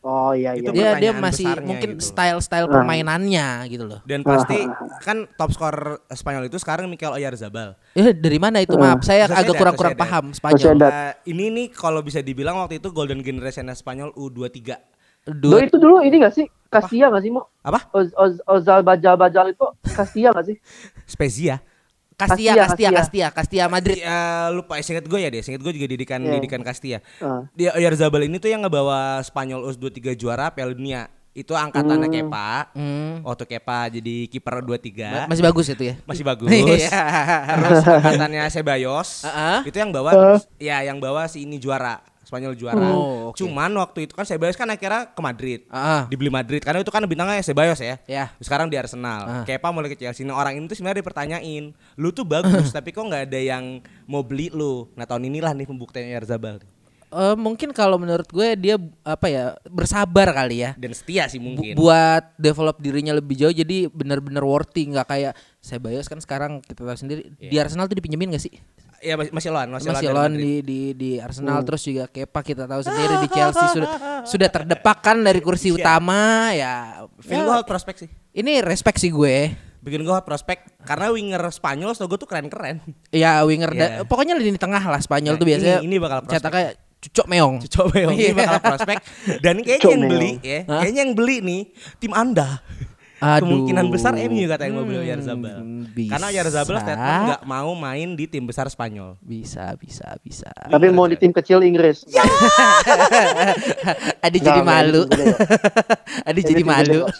[0.00, 0.96] Oh iya Itu iya.
[0.96, 2.06] Dia dia masih mungkin gitu.
[2.08, 2.72] style-style Ah.
[2.72, 4.00] permainannya gitu loh.
[4.08, 4.64] Dan pasti
[5.04, 7.76] kan top skor Spanyol itu sekarang Mikel Oyarzabal.
[7.92, 8.80] Eh dari mana itu?
[8.80, 8.96] Ah.
[8.96, 10.80] Maaf, saya Sociedad, agak kurang-kurang paham Spanyol.
[10.88, 14.80] Eh, ini nih kalau bisa dibilang waktu itu golden generation Spanyol U23.
[15.28, 16.48] Lo Dua, itu dulu ini gak sih?
[16.72, 17.44] Castilla gak sih mau?
[17.60, 17.92] Apa?
[17.92, 20.56] Oz, Oz, Ozal Bajal Bajal itu Castilla gak sih?
[21.04, 21.60] Spezia.
[22.20, 22.98] Kastia, Castilla, Kastia, Castilla.
[23.00, 23.96] Kastia, Kastia Madrid.
[23.98, 26.32] Ya, lupa singkat gue ya deh, singkat gue juga didikan Iya.
[26.36, 26.98] didikan Castilla.
[27.18, 27.48] Ah.
[27.52, 31.08] Dia Oyarzabal ini tuh yang ngebawa Spanyol U23 juara Piala Dunia.
[31.30, 32.74] Itu angkatannya Kepa.
[32.74, 33.22] Hmm.
[33.22, 35.06] Waktu Kepa jadi kiper 23.
[35.06, 35.94] Ma- Masih bagus itu ya.
[36.02, 36.50] masih bagus.
[36.52, 36.90] Iya.
[37.48, 39.08] Terus angkatannya Sebayos.
[39.22, 39.58] Heeh.
[39.64, 40.38] Itu yang bawa Uh.
[40.58, 42.02] ya yang bawa si ini juara.
[42.20, 42.78] Spanyol juara.
[42.86, 43.36] Oh, oke.
[43.36, 45.60] Cuman waktu itu kan Sebayos kan akhirnya ke Madrid.
[45.66, 46.04] Ah.
[46.06, 47.96] Dibeli Madrid karena itu kan bintangnya Sebayos ya.
[48.04, 48.30] Ya.
[48.38, 49.20] Sekarang di Arsenal.
[49.22, 49.44] Ah.
[49.44, 50.22] Kepa mulai ke Chelsea.
[50.22, 51.64] Nah, orang ini tuh sebenarnya dipertanyain,
[51.96, 54.86] lu tuh bagus tapi kok nggak ada yang mau beli lu.
[54.94, 56.60] Nah tahun inilah nih pembuktiannya Arzabal
[57.10, 60.78] Eh, mungkin kalau menurut gue dia apa ya bersabar kali ya.
[60.78, 61.74] dan setia sih Bu- mungkin.
[61.74, 66.94] buat develop dirinya lebih jauh jadi benar-benar worthy nggak kayak Sebayos kan sekarang kita tahu
[66.94, 68.54] sendiri di Arsenal tuh dipinjemin gak sih
[69.00, 72.64] Iya masih, masih loan, masih, masih loan di di di Arsenal terus juga Kepa kita
[72.64, 73.88] tahu sendiri di Chelsea sudah
[74.30, 75.76] sudah terdepak kan dari kursi Iya.
[75.78, 76.20] utama
[76.52, 76.74] ya,
[77.18, 78.10] Feel ya, gue hot prospect sih.
[78.32, 82.84] ini respect sih gue Bikin gue hot prospect karena winger Spanyol setahu gue tuh keren-keren.
[83.10, 83.80] ya winger Iya.
[83.80, 86.36] da- pokoknya lini tengah lah Spanyol Nah, tuh ini- biasanya ini bakal prospek.
[86.36, 86.64] cetaknya
[87.00, 88.32] cucok meong Coba ya, ini Iya.
[88.44, 88.96] bakal prospek.
[89.40, 90.78] Dan kayaknya yang beli ya, Hah?
[90.78, 91.60] kayaknya yang beli nih
[91.96, 92.60] tim Anda.
[93.20, 93.44] Aduh.
[93.44, 95.56] Kemungkinan besar MU kata yang mau beli Hmm, Oyarzabal.
[95.92, 96.10] bisa.
[96.10, 99.20] Karena Oyarzabal statement nggak mau main di tim besar Spanyol.
[99.20, 102.02] bisa bisa bisa Tapi mau di tim kecil Inggris.
[102.06, 102.24] Ya.
[104.20, 105.04] Adi jadi malu.
[106.22, 107.00] Adi Ini jadi malu.
[107.02, 107.16] Bos.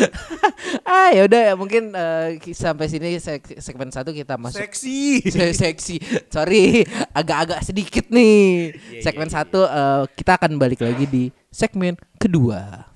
[0.88, 1.92] ah ya udah ya mungkin
[2.38, 5.20] ki- sampai sini seg- segmen satu kita masuk Seksi.
[5.22, 5.96] Se- seksi.
[6.28, 8.72] Sorry, agak-agak sedikit nih.
[8.72, 12.88] Iya, segmen iya, satu eh, kita akan balik lagi di segmen kedua.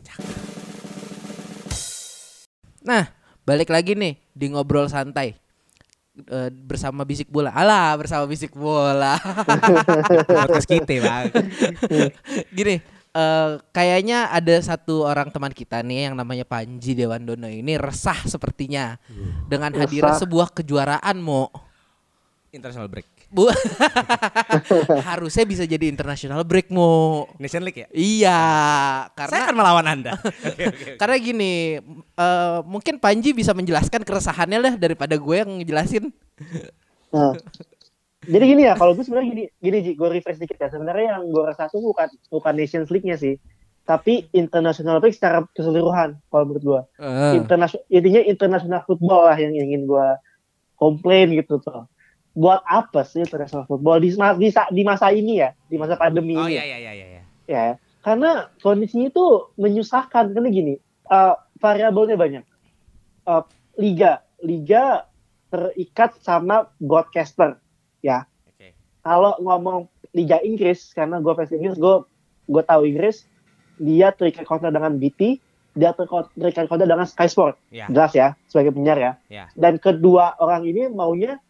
[2.84, 3.08] Nah,
[3.48, 5.32] balik lagi nih di ngobrol santai.
[6.14, 7.50] Eh, bersama bisik bola.
[7.50, 9.16] Alah, bersama bisik bola.
[10.30, 11.32] Podcast kita, Bang.
[12.54, 12.78] Gini,
[13.16, 19.00] eh, kayaknya ada satu orang teman kita nih yang namanya Panji Dewandono ini resah sepertinya
[19.48, 20.22] dengan hadirnya Resah.
[20.22, 21.50] sebuah kejuaraan mo.
[22.54, 23.13] International break.
[23.34, 23.50] Bu,
[25.10, 27.26] harusnya bisa jadi international break mo.
[27.42, 27.88] Nation League ya?
[27.90, 28.42] Iya,
[29.10, 30.12] Saya karena akan melawan Anda.
[30.22, 30.92] Oke, oke, oke.
[31.02, 31.52] karena gini,
[31.98, 36.14] eh, mungkin Panji bisa menjelaskan keresahannya lah daripada gue yang ngejelasin.
[37.10, 37.34] Nah.
[38.24, 40.70] Jadi gini ya, kalau gue sebenarnya gini, gini Ji, gue refresh dikit ya.
[40.70, 43.36] Sebenarnya yang gue rasa tuh bukan bukan Nations League-nya sih,
[43.84, 46.80] tapi international break secara keseluruhan kalau menurut gue.
[47.04, 50.08] Eh, Internasional intinya international football lah yang ingin gue
[50.80, 51.84] komplain gitu tuh.
[52.34, 56.44] Buat apa sih international football di, di, di masa ini ya, di masa pandemi Oh
[56.44, 56.58] ini?
[56.58, 57.22] iya iya iya iya.
[57.46, 57.64] ya
[58.02, 60.74] karena kondisinya itu menyusahkan karena gini
[61.06, 62.44] eh, variabelnya banyak
[63.24, 63.42] Eh,
[63.80, 65.08] liga liga
[65.48, 67.56] terikat sama broadcaster
[68.00, 68.76] ya Oke.
[69.00, 72.04] kalau ngomong liga Inggris karena gue fans Inggris gue
[72.44, 73.24] gue tahu Inggris
[73.80, 75.40] dia terikat kontrak dengan BT
[75.72, 77.88] dia terikat kontrak dengan Sky Sport Ya.
[77.88, 79.44] jelas ya sebagai penyiar ya Ya.
[79.56, 81.40] dan kedua orang ini maunya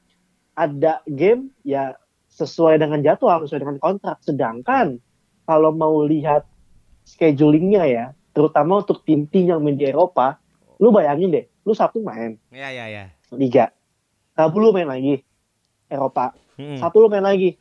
[0.55, 1.99] ada game ya
[2.35, 4.19] sesuai dengan jadwal, sesuai dengan kontrak.
[4.27, 4.99] Sedangkan
[5.47, 6.47] kalau mau lihat
[7.07, 10.39] schedulingnya ya, terutama untuk tim-tim yang main di Eropa,
[10.83, 13.11] lu bayangin deh, lu Sabtu main Ya ya ya.
[13.35, 13.71] Liga,
[14.35, 15.23] Rabu lu main lagi
[15.87, 16.79] Eropa, Mm-mm.
[16.83, 17.55] Sabtu lu main lagi.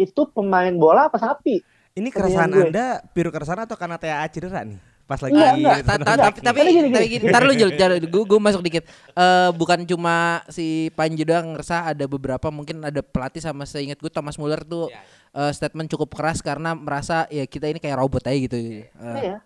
[0.00, 1.60] Itu pemain bola apa sapi?
[1.92, 2.72] Ini keresahan.
[2.72, 4.89] Anda pure keresahan atau karena TAA cedera nih?
[5.10, 5.82] Pas lagi Enggak.
[5.82, 7.52] tapi tapi Tapi gini, ntar lu
[7.98, 8.86] gue gue masuk dikit.
[9.10, 14.06] Eh bukan cuma si Panji doang ngerasa ada beberapa mungkin ada pelatih sama seingat gue
[14.06, 14.86] Thomas Muller tuh
[15.34, 18.54] eh, statement cukup keras karena merasa ya kita ini kayak robot aja gitu.
[18.54, 19.42] Eh, Iya.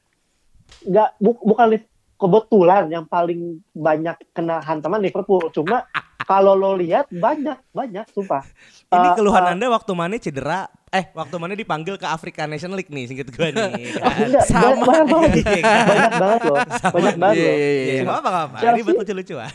[0.85, 1.81] Nggak, bu- bukan
[2.14, 5.48] kebetulan yang paling banyak kena hantaman Liverpool.
[5.48, 5.88] Cuma
[6.31, 8.44] kalau lo lihat banyak, banyak, sumpah.
[8.88, 12.70] Ini Eh, keluhan eh, Anda waktu Mane cedera, eh waktu Mane dipanggil ke African Nation
[12.70, 13.62] League nih, singkat gue nih.
[13.92, 14.14] Kan?
[14.30, 14.78] enggak, Sama.
[14.80, 15.85] banyak, banget, Iya, kan?
[15.85, 16.57] banyak banget loh,
[16.88, 17.54] banyak banget Iya, loh.
[17.54, 18.12] iya, Ya, iya.
[18.14, 18.57] apa apa.
[18.62, 19.52] Ini buat lucu-lucuan.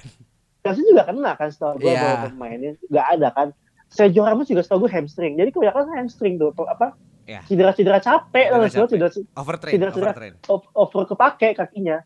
[0.59, 3.47] Chelsea juga kena kan setahu gue bahwa pemainnya nggak ada kan.
[3.87, 5.33] Sergio Ramos juga setahu gue hamstring.
[5.33, 7.39] Jadi kebanyakan hamstring tuh apa Ya.
[7.45, 8.89] cedera-cedera capek Cedera lah capek.
[8.89, 10.33] cedera Overtrain, cedera-cedera overtrain.
[10.75, 11.97] over kepake kakinya.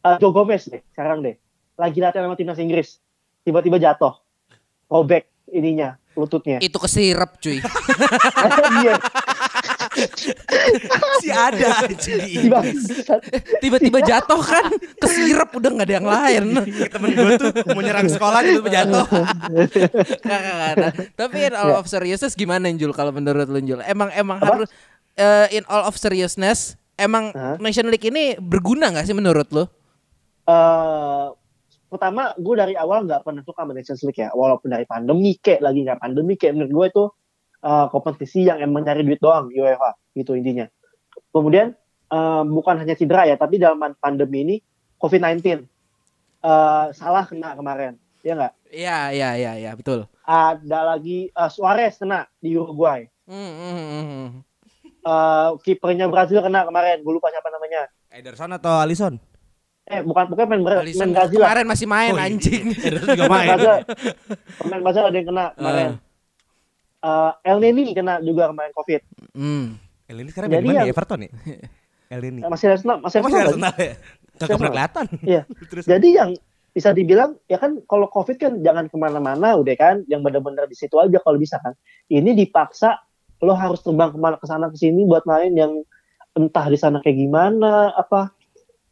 [0.00, 1.36] Uh, Joe Gomez deh sekarang deh.
[1.74, 3.02] Lagi latihan sama timnas Inggris.
[3.40, 4.14] Tiba-tiba jatuh.
[4.86, 6.58] Robek ininya, lututnya.
[6.62, 7.58] Itu kesirep cuy.
[8.74, 8.98] Iya,
[11.22, 11.86] Si ada.
[13.62, 14.66] Tiba-tiba jatuh kan
[14.98, 16.44] kesirep udah nggak ada yang lain.
[16.90, 19.06] Temen gue tuh mau nyerang sekolah gitu jatuh.
[20.24, 23.80] Nah, Tapi in all of seriousness gimana Jul kalau menurut lu Jul?
[23.86, 24.46] Emang emang Apa?
[24.50, 24.68] harus
[25.14, 27.56] eh, in all of seriousness emang Hah?
[27.62, 29.64] Nation League ini berguna nggak sih menurut lu?
[30.44, 31.26] Eh,
[31.94, 35.62] pertama gue dari awal nggak pernah suka sama Nations League ya walaupun dari pandemi kayak
[35.62, 37.04] lagi nggak pandemi kayak menurut gue itu
[37.62, 40.66] eh, kompetisi yang emang nyari duit doang UEFA gitu intinya
[41.30, 41.72] kemudian
[42.10, 44.56] eh, bukan hanya cedera ya tapi dalam pandemi ini
[44.98, 47.94] COVID-19 eh, salah kena kemarin
[48.26, 50.10] ya nggak Iya iya iya iya betul.
[50.26, 54.28] ada lagi eh, Suarez kena di Uruguay Hmm, hmm, hmm, hmm.
[55.04, 59.16] Eh, kipernya Brazil kena kemarin gue lupa siapa namanya Ederson atau Alisson?
[59.84, 62.26] Eh bukan bukan main, Alisson main Brazil lah kemarin masih main Oh, iya.
[62.26, 62.64] anjing.
[62.72, 63.48] Ederson juga Pemain main.
[63.52, 63.76] Brazil,
[64.56, 65.88] pemain Brazil ada yang kena kemarin.
[67.04, 69.00] Eh, El Neni kena juga kemarin COVID.
[69.36, 69.66] Hmm.
[70.04, 70.84] El ini sekarang Jadi main di ya?
[70.88, 71.30] Everton ya?
[72.14, 72.40] El ini.
[72.40, 73.72] Eh, Masih Arsenal, masih Oh, masih Arsenal.
[73.72, 73.94] Arsenal ya?
[73.94, 74.56] Gak Arsenal.
[74.56, 75.06] pernah kelihatan.
[75.22, 75.42] Iya.
[75.70, 76.30] Terus Jadi yang
[76.74, 80.74] bisa dibilang ya kan kalau COVID kan jangan ke mana-mana udah kan, yang benar-benar di
[80.74, 81.76] situ aja kalau bisa kan.
[82.06, 82.98] Ini dipaksa
[83.38, 85.84] lo harus terbang ke mana ke sana ke sini buat main yang
[86.32, 88.32] entah di sana kayak gimana apa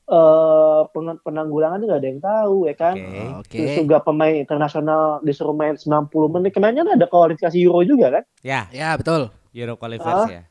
[0.04, 2.94] eh peng- penanggulangannya nggak ada yang tahu ya kan.
[2.94, 3.22] Oke.
[3.38, 3.56] Oke.
[3.56, 6.50] Terus juga pemain internasional disuruh main 90 menit.
[6.50, 8.22] Kemarin kan ada kualifikasi Euro juga kan?
[8.40, 9.30] Ya, Ya betul.
[9.52, 10.28] Euro qualifiers Ah.
[10.28, 10.42] ya.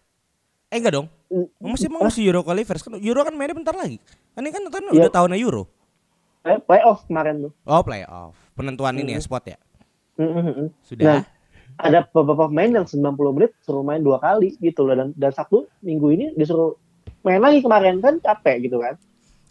[0.68, 1.08] Eh enggak dong.
[1.28, 4.00] Mm, Oh, masih emang masih Euro qualifiers kan Euro kan mainnya bentar lagi.
[4.32, 5.04] Kan ini kan kan Iya.
[5.04, 5.64] udah tahunnya Euro.
[6.42, 7.52] Eh, playoff kemarin tuh.
[7.64, 8.34] Oh, playoff.
[8.54, 9.58] Penentuan ini ya spot ya.
[10.16, 10.68] Mm, mm, mm.
[10.82, 11.06] Sudah.
[11.06, 11.22] Nah,
[11.78, 15.66] ada beberapa pemain yang 90 menit suruh main dua kali gitu loh dan dan Sabtu
[15.82, 16.78] minggu ini disuruh
[17.22, 18.96] main lagi kemarin kan capek gitu kan.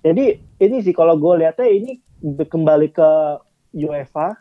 [0.00, 0.24] Jadi
[0.58, 3.08] ini sih kalau gue lihatnya ini kembali ke
[3.76, 4.36] UEFA.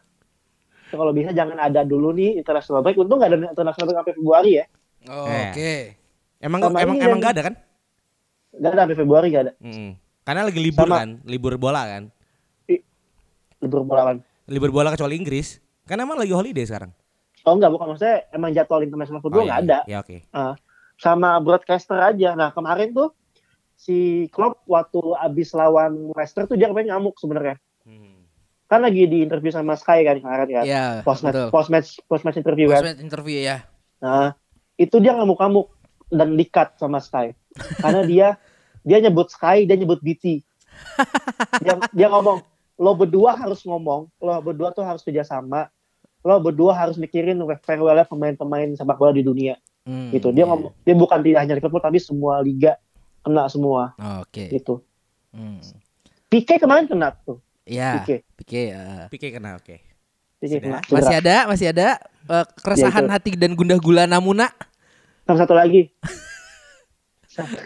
[0.89, 2.98] Kalau bisa jangan ada dulu nih international break.
[2.98, 4.65] Untung nggak ada international break sampai Februari ya.
[5.06, 6.00] Oke.
[6.39, 7.56] Emang Sama emang emang enggak ada kan?
[8.56, 9.54] Nggak ada sampai Februari nggak ada.
[9.60, 9.89] Mm-mm.
[10.24, 10.98] Karena lagi libur Sama.
[11.04, 12.04] kan, libur bola kan.
[13.60, 14.17] Libur bola kan.
[14.48, 15.60] Libur bola kecuali Inggris.
[15.84, 16.95] Kan emang lagi holiday sekarang.
[17.43, 19.80] Oh enggak bukan maksudnya emang jadwal international football Oh, nggak iya, ada.
[19.86, 20.17] Ya oke.
[21.00, 22.36] sama broadcaster aja.
[22.36, 23.15] Nah kemarin tuh
[23.79, 27.55] si Klopp waktu abis lawan Leicester tuh dia kemarin ngamuk sebenarnya.
[27.87, 28.27] Hmm.
[28.67, 30.65] Kan lagi di interview sama Sky kan kemarin kan.
[30.67, 30.85] Iya.
[31.07, 31.49] Post match, betul.
[31.55, 32.83] post match, post match interview kan.
[32.83, 33.63] Post-match interview ya.
[34.03, 34.35] Nah
[34.75, 35.71] itu dia ngamuk-ngamuk
[36.11, 37.31] dan di-cut sama Sky
[37.79, 38.27] karena dia
[38.83, 40.43] dia nyebut Sky dia nyebut BT.
[41.63, 42.43] dia, dia ngomong
[42.79, 45.67] lo berdua harus ngomong, lo berdua tuh harus kerjasama,
[46.23, 49.55] lo berdua harus mikirin farewell pemain-pemain sepak bola di dunia
[49.89, 50.29] Hmm, gitu.
[50.29, 50.49] Dia iya.
[50.53, 52.77] ngomong dia bukan tidak hanya Liverpool tapi semua liga
[53.23, 54.49] kena semua Oke.
[54.49, 54.82] gitu.
[55.29, 55.62] Hmm.
[56.29, 57.41] Pique kemarin kena tuh.
[57.69, 58.01] Ya.
[58.01, 58.25] Pique.
[58.41, 58.62] Oke.
[58.73, 59.05] eh.
[59.10, 59.75] Pique kena oke.
[60.39, 60.79] Kena.
[60.88, 61.88] Masih ada, masih ada
[62.32, 64.47] eh, keresahan Ya, hati dan gundah gulana Muna.
[65.27, 65.91] Sama satu lagi.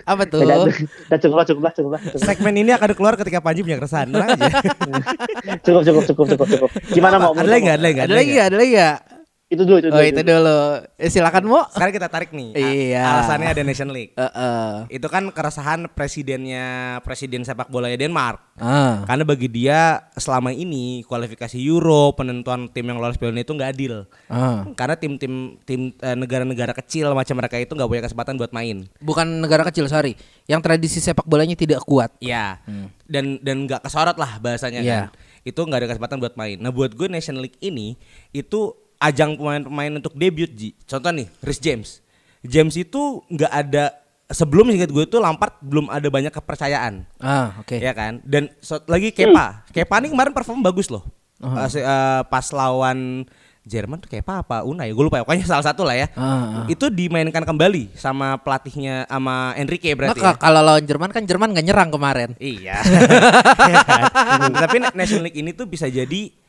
[0.06, 0.46] Apa tuh?
[0.46, 2.02] Udah, udah cukup lah, cukup lah, cukup lah.
[2.20, 4.12] Segmen ini akan keluar ketika Panji punya keresahan.
[4.12, 4.52] Tenang aja.
[5.66, 6.70] cukup, cukup, cukup, cukup, cukup.
[6.94, 7.34] Gimana mau?
[7.34, 7.78] Ada lagi nggak?
[7.80, 8.06] Ada lagi nggak?
[8.06, 8.46] Ada lagi nggak?
[8.46, 8.98] Ada lagi nggak?
[9.54, 10.02] Itu dulu, itu dulu.
[10.02, 10.60] Oh itu dulu.
[10.98, 11.62] Eh, silakan Mo.
[11.70, 12.50] Sekarang kita tarik nih.
[12.58, 13.06] Iya.
[13.06, 14.18] Alasannya ada Nation League.
[14.18, 14.74] Eh, eh.
[14.98, 18.58] Itu kan keresahan presidennya presiden sepak bolanya Denmark.
[18.58, 19.06] Ah.
[19.06, 24.10] Karena bagi dia selama ini kualifikasi Euro, penentuan tim yang lolos Piala itu nggak adil.
[24.26, 24.66] Ah.
[24.74, 28.90] Karena tim-tim tim eh, negara-negara kecil macam mereka itu nggak punya kesempatan buat main.
[28.98, 30.18] Bukan negara kecil, sorry.
[30.50, 32.10] Yang tradisi sepak bolanya tidak kuat.
[32.18, 32.58] Iya.
[33.06, 34.98] Dan dan nggak kesorot lah bahasanya Iya.
[35.14, 35.14] kan.
[35.44, 36.58] Itu nggak ada kesempatan buat main.
[36.58, 38.00] Nah buat gue Nation League ini
[38.32, 38.74] itu
[39.04, 40.72] ajang pemain-pemain untuk debut Ji.
[40.88, 41.90] Contoh nih, Rhys James.
[42.44, 47.04] James itu nggak ada sebelum ingat gue itu Lampard belum ada banyak kepercayaan.
[47.20, 47.76] Ah, oke.
[47.80, 48.20] Ya kan?
[48.24, 49.68] Dan so- lagi Kepa.
[49.72, 51.04] Kepa nih kemarin perform bagus loh.
[51.44, 51.68] Uh-huh.
[51.68, 53.28] Eh, pas lawan
[53.64, 55.24] Jerman tuh Kepa apa Unai, gue lupa ya.
[55.24, 56.08] Pokoknya salah satu lah ya.
[56.20, 56.68] Ah.
[56.68, 60.20] Itu dimainkan kembali sama pelatihnya sama Enrique berarti.
[60.20, 60.40] Maka ya.
[60.40, 62.30] kalau lawan Jerman kan Jerman nggak nyerang kemarin.
[62.44, 62.84] Iya.
[64.68, 66.43] Tapi National League ini tuh bisa jadi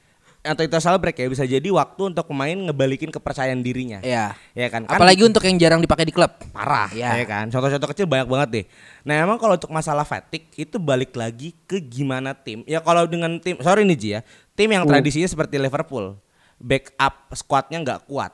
[0.44, 4.04] atau itu salah break ya bisa jadi waktu untuk pemain ngebalikin kepercayaan dirinya.
[4.04, 4.36] Iya.
[4.52, 4.84] Ya kan?
[4.84, 6.28] Kan Apalagi untuk yang jarang dipakai di klub.
[6.52, 7.16] parah Iya.
[7.16, 7.48] ya kan.
[7.48, 8.64] Contoh-contoh kecil banyak banget deh.
[9.08, 12.60] Nah, emang kalau untuk masalah fatigue itu balik lagi ke gimana tim.
[12.68, 14.20] Ya kalau dengan tim sorry nih Ji ya.
[14.52, 16.20] Tim yang tradisinya seperti Liverpool,
[16.60, 18.30] backup squadnya nggak kuat.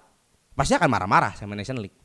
[0.59, 1.97] Pasti akan marah-marah sama National League.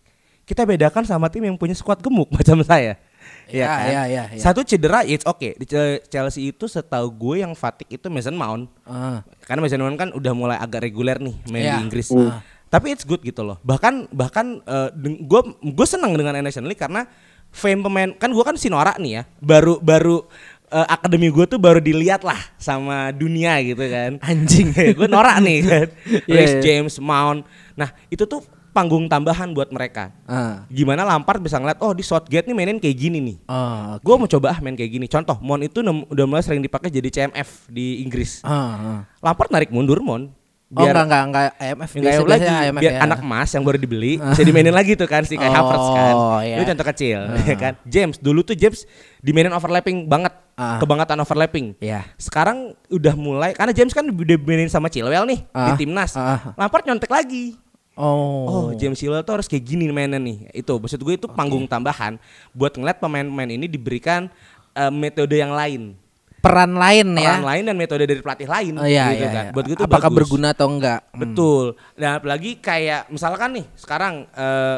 [0.45, 3.01] Kita bedakan sama tim yang punya squad gemuk macam saya.
[3.45, 3.85] Iya, kan?
[3.85, 4.41] iya, iya, iya.
[4.41, 5.53] Satu cedera, it's okay.
[5.53, 5.65] Di
[6.09, 8.65] Chelsea itu setahu gue yang fatigue itu Mason Mount.
[8.83, 9.21] Ah.
[9.45, 11.73] Karena Mason Mount kan udah mulai agak reguler nih main Iya.
[11.77, 12.09] di Inggris.
[12.09, 12.41] Hmm.
[12.65, 13.61] Tapi it's good gitu loh.
[13.61, 14.59] Bahkan bahkan
[14.99, 17.05] gue gue senang dengan National League karena
[17.53, 19.23] fame pemain kan gue kan Sinora nih ya.
[19.39, 20.25] Baru baru
[20.73, 24.17] eh, akademi gue tuh baru dilihat lah sama dunia gitu kan.
[24.25, 24.73] Anjing.
[24.97, 25.87] gue norak nih kan.
[26.27, 26.61] Iya, Reece iya.
[26.65, 27.45] James, Mount.
[27.77, 28.41] Nah, itu tuh
[28.75, 30.11] panggung tambahan buat mereka.
[30.27, 30.67] Ah.
[30.67, 33.37] Gimana Lampard bisa ngeliat oh di Southgate nih mainin kayak gini nih.
[33.47, 34.03] Oh, oke.
[34.03, 35.07] Gue mau coba ah main kayak gini.
[35.07, 38.43] Contoh, Mon itu udah mulai sering dipakai jadi CMF di Inggris.
[38.43, 38.99] Ah, ah.
[39.23, 40.27] Lampard narik mundur Mon.
[40.75, 42.99] Oh enggak enggak enggak IMF Enggak biasa lagi, IMF biar ya.
[43.05, 46.13] anak emas yang baru dibeli bisa dimainin lagi tuh kan si kayak Havertz kan.
[46.17, 46.57] Oh, iya.
[46.57, 47.73] Itu contoh kecil ya kan.
[47.85, 48.83] James dulu tuh James
[49.21, 50.33] dimainin overlapping banget.
[50.57, 50.81] Ah.
[50.81, 51.77] Kebangetan overlapping.
[51.77, 52.03] Iya.
[52.17, 55.77] Sekarang udah mulai karena James kan udah mainin sama Chilwell nih di Ah.
[55.77, 56.11] timnas.
[56.17, 56.57] Ah.
[56.57, 57.55] Lampard nyontek lagi.
[57.95, 58.43] Oh.
[58.45, 60.51] Oh, James Chilwell tuh harus kayak gini mainnya nih.
[60.51, 62.19] Itu maksud gue itu panggung tambahan
[62.51, 64.27] buat ngeliat pemain-pemain ini diberikan
[64.71, 65.95] eh, metode yang lain.
[66.37, 67.41] peran lain ya.
[67.41, 69.45] Peran lain dan metode dari pelatih lain Oh iya, gitu iya, kan.
[69.49, 69.53] iya.
[69.55, 70.17] Buat gue itu Apakah bagus.
[70.21, 71.01] berguna atau enggak?
[71.09, 71.19] Hmm.
[71.25, 71.65] Betul.
[71.97, 74.77] Dan apalagi kayak misalkan nih sekarang eh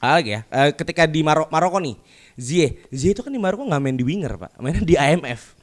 [0.00, 0.40] apa lagi ya?
[0.48, 1.94] Eh, ketika di Maro Maroko nih,
[2.34, 5.54] Zie, Zie itu kan di Maroko nggak main di winger pak, mainnya di IMF,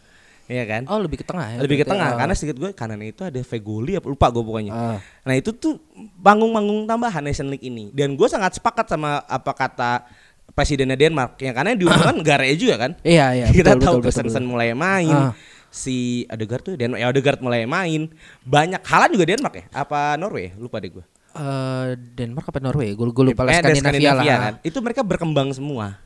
[0.48, 0.82] Iya kan?
[0.88, 1.60] Oh, lebih ke tengah ya.
[1.60, 2.18] Lebih ke tengah Oh.
[2.18, 4.72] karena sedikit gue kanannya itu ada Fegoli apa lupa gue pokoknya.
[4.72, 4.98] Ah.
[5.22, 5.76] Nah itu tuh
[6.18, 10.08] panggung-panggung tambahan Nation League ini dan gue sangat sepakat sama apa kata
[10.50, 12.91] presidennya Denmark yang karena diuntungkan negara juga kan.
[13.02, 13.45] Iya, iya.
[13.54, 14.52] Kita betul, tahu betul, betul, Christensen betul.
[14.54, 15.12] mulai main.
[15.14, 15.34] Ah.
[15.68, 18.08] Si Odegaard tuh Dan ya Odegaard mulai main.
[18.41, 19.66] Banyak Halan juga Denmark ya?
[19.76, 20.56] Apa Norway?
[20.56, 21.04] Lupa deh gue.
[21.36, 22.95] Eh, Denmark apa Norway?
[22.95, 24.24] Gue lupa Eh, ada Skandinavia lah.
[24.24, 24.54] kan.
[24.64, 26.00] Itu mereka berkembang semua.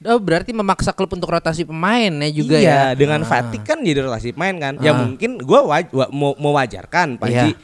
[0.00, 2.96] Oh, berarti memaksa klub untuk rotasi pemain ya juga iya, ya.
[2.96, 3.28] dengan Ah.
[3.28, 4.80] fatigue kan jadi rotasi main kan.
[4.80, 5.04] Ya Ah.
[5.04, 7.60] mungkin gue waj- wa- mau mewajarkan Panji Iya.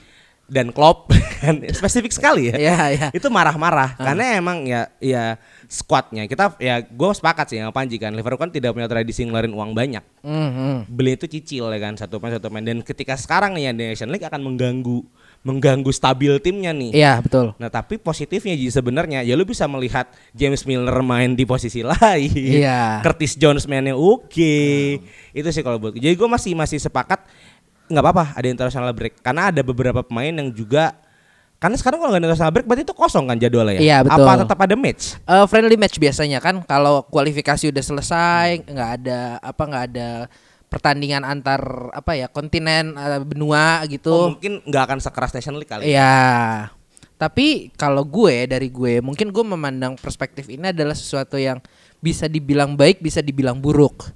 [0.47, 1.09] dan Klopp
[1.41, 2.57] kan spesifik sekali ya.
[2.57, 3.09] Iya, iya.
[3.11, 8.13] Itu marah-marah karena emang ya ya squadnya kita ya gue sepakat sih sama Panji kan.
[8.13, 10.05] Liverpool kan tidak punya tradisi ngeluarin uang banyak.
[10.21, 10.77] Hmm, hmm.
[10.87, 14.13] Beli itu cicil ya kan satu pemain satu pemain dan ketika sekarang nih di Nation
[14.13, 15.01] League akan mengganggu
[15.47, 16.91] mengganggu stabil timnya nih.
[16.91, 17.55] Iya, betul.
[17.55, 22.35] Nah tapi positifnya Ji sebenarnya ya lu bisa melihat James Milner main di posisi lain.
[22.35, 23.07] Iya.
[23.07, 24.59] Curtis Jones mainnya oke.
[25.31, 25.95] Itu sih kalau buat.
[25.95, 27.23] Jadi gue masih masih sepakat
[27.87, 30.99] nggak apa-apa ada international break karena ada beberapa pemain yang juga
[31.57, 33.81] karena sekarang kalau nggak ada international break berarti itu kosong kan jadwalnya ya.
[33.81, 34.27] Iya, betul.
[34.27, 35.05] Apa tetap ada match?
[35.23, 40.09] Eh, friendly match biasanya kan kalau kualifikasi udah selesai nggak ada apa nggak ada
[40.67, 44.13] pertandingan antar apa ya kontinen eh, benua Oh, gitu.
[44.35, 45.91] mungkin nggak akan sekeras National League kali.
[45.91, 46.71] Iya.
[47.17, 51.63] Tapi kalau gue dari gue mungkin gue memandang perspektif ini adalah sesuatu yang
[51.99, 54.13] bisa dibilang baik, bisa dibilang buruk.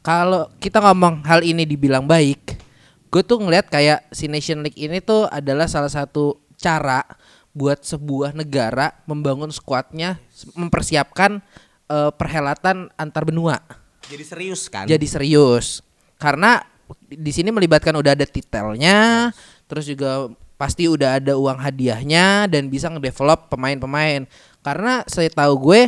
[0.00, 2.56] Kalau kita ngomong hal ini dibilang baik,
[3.12, 7.04] gue tuh ngelihat kayak si Nation League ini tuh adalah salah satu cara
[7.52, 10.16] buat sebuah negara membangun skuadnya,
[10.56, 11.42] mempersiapkan
[11.90, 13.60] eh, perhelatan antar benua
[14.08, 14.88] Jadi serius kan?
[14.88, 15.84] jadi serius
[16.18, 16.60] karena
[17.08, 19.30] di sini melibatkan udah ada titelnya
[19.68, 24.26] terus juga pasti udah ada uang hadiahnya dan bisa ngedevelop pemain-pemain.
[24.60, 25.80] Karena saya tahu gue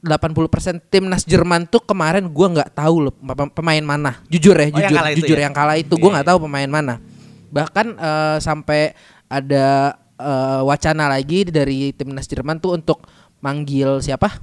[0.00, 4.20] 80% timnas Jerman tuh kemarin gua nggak tahu loh pem- pemain mana.
[4.28, 5.44] Jujur ya Oh, yang jujur itu jujur ya?
[5.48, 5.96] yang kalah itu.
[5.96, 6.14] Iya, gua iya.
[6.16, 6.94] nggak tahu pemain mana.
[7.52, 8.80] Bahkan eh, sampai
[9.32, 13.04] ada eh, wacana lagi dari timnas Jerman tuh untuk
[13.40, 14.40] manggil siapa?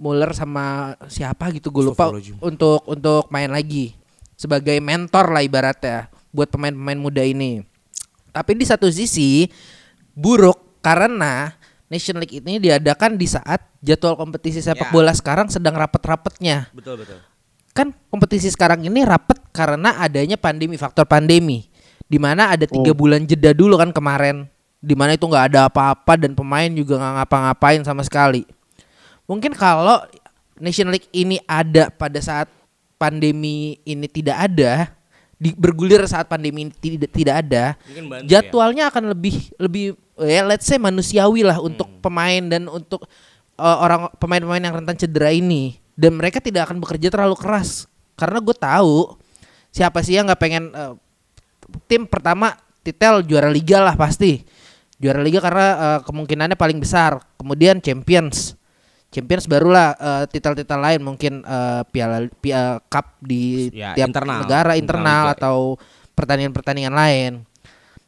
[0.00, 2.10] Muller sama siapa gitu gue lupa.
[2.42, 3.94] Untuk untuk main lagi
[4.34, 7.62] sebagai mentor lah ibaratnya buat pemain-pemain muda ini.
[8.34, 9.46] Tapi di satu sisi
[10.14, 11.54] buruk karena
[11.86, 14.92] Nation League ini diadakan di saat jadwal kompetisi sepak Ya.
[14.92, 16.72] bola sekarang sedang rapet-rapetnya.
[16.74, 17.22] Betul betul.
[17.70, 21.70] Kan kompetisi sekarang ini rapet karena adanya pandemi, faktor pandemi.
[22.04, 24.50] Di mana ada tiga bulan jeda dulu kan kemarin.
[24.82, 28.42] Di mana itu nggak ada apa-apa dan pemain juga nggak ngapa-ngapain sama sekali.
[29.24, 30.04] Mungkin kalau
[30.60, 32.50] Nation League ini ada pada saat
[32.96, 34.94] pandemi ini tidak ada,
[35.34, 38.02] di, bergulir saat pandemi ini tidak tidak ada, ya.
[38.38, 43.06] jadwalnya akan lebih lebih ya let's say manusiawi lah untuk pemain dan untuk
[43.58, 45.78] uh, orang pemain-pemain yang rentan cedera ini.
[45.94, 47.86] Dan mereka tidak akan bekerja terlalu keras.
[48.18, 49.14] Karena gue tahu
[49.70, 50.98] siapa sih yang nggak pengen uh,
[51.86, 54.42] tim pertama titel juara liga lah pasti.
[54.98, 57.22] Juara liga karena uh, kemungkinannya paling besar.
[57.38, 58.58] Kemudian champions
[59.14, 64.42] champions barulah uh, titel-titel lain mungkin uh, piala piala cup di Ya, tiap internal.
[64.42, 65.56] negara Internal internal atau
[66.18, 67.32] pertandingan-pertandingan lain.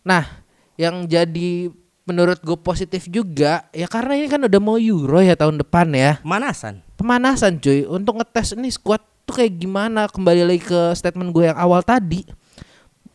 [0.03, 0.27] Nah
[0.75, 1.71] yang jadi
[2.07, 6.19] menurut gue positif juga ya karena ini kan udah mau Euro ya tahun depan ya.
[6.27, 6.83] Manasan.
[6.99, 7.87] pemanasan cuy.
[7.87, 10.11] Untuk ngetes ini squad tuh kayak gimana?
[10.11, 12.25] Kembali lagi ke statement gue yang awal tadi.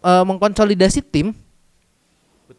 [0.01, 1.33] Eh, mengkonsolidasi tim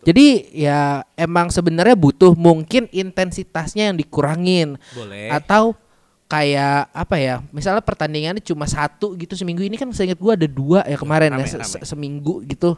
[0.03, 0.81] jadi ya
[1.15, 5.31] emang sebenarnya butuh mungkin intensitasnya yang dikurangin Boleh.
[5.31, 5.79] atau
[6.27, 10.81] kayak apa ya misalnya pertandingannya cuma satu gitu seminggu ini kan seingat gue ada dua
[10.89, 11.69] ya kemarin rame, ya se- rame.
[11.69, 12.75] se- seminggu gitu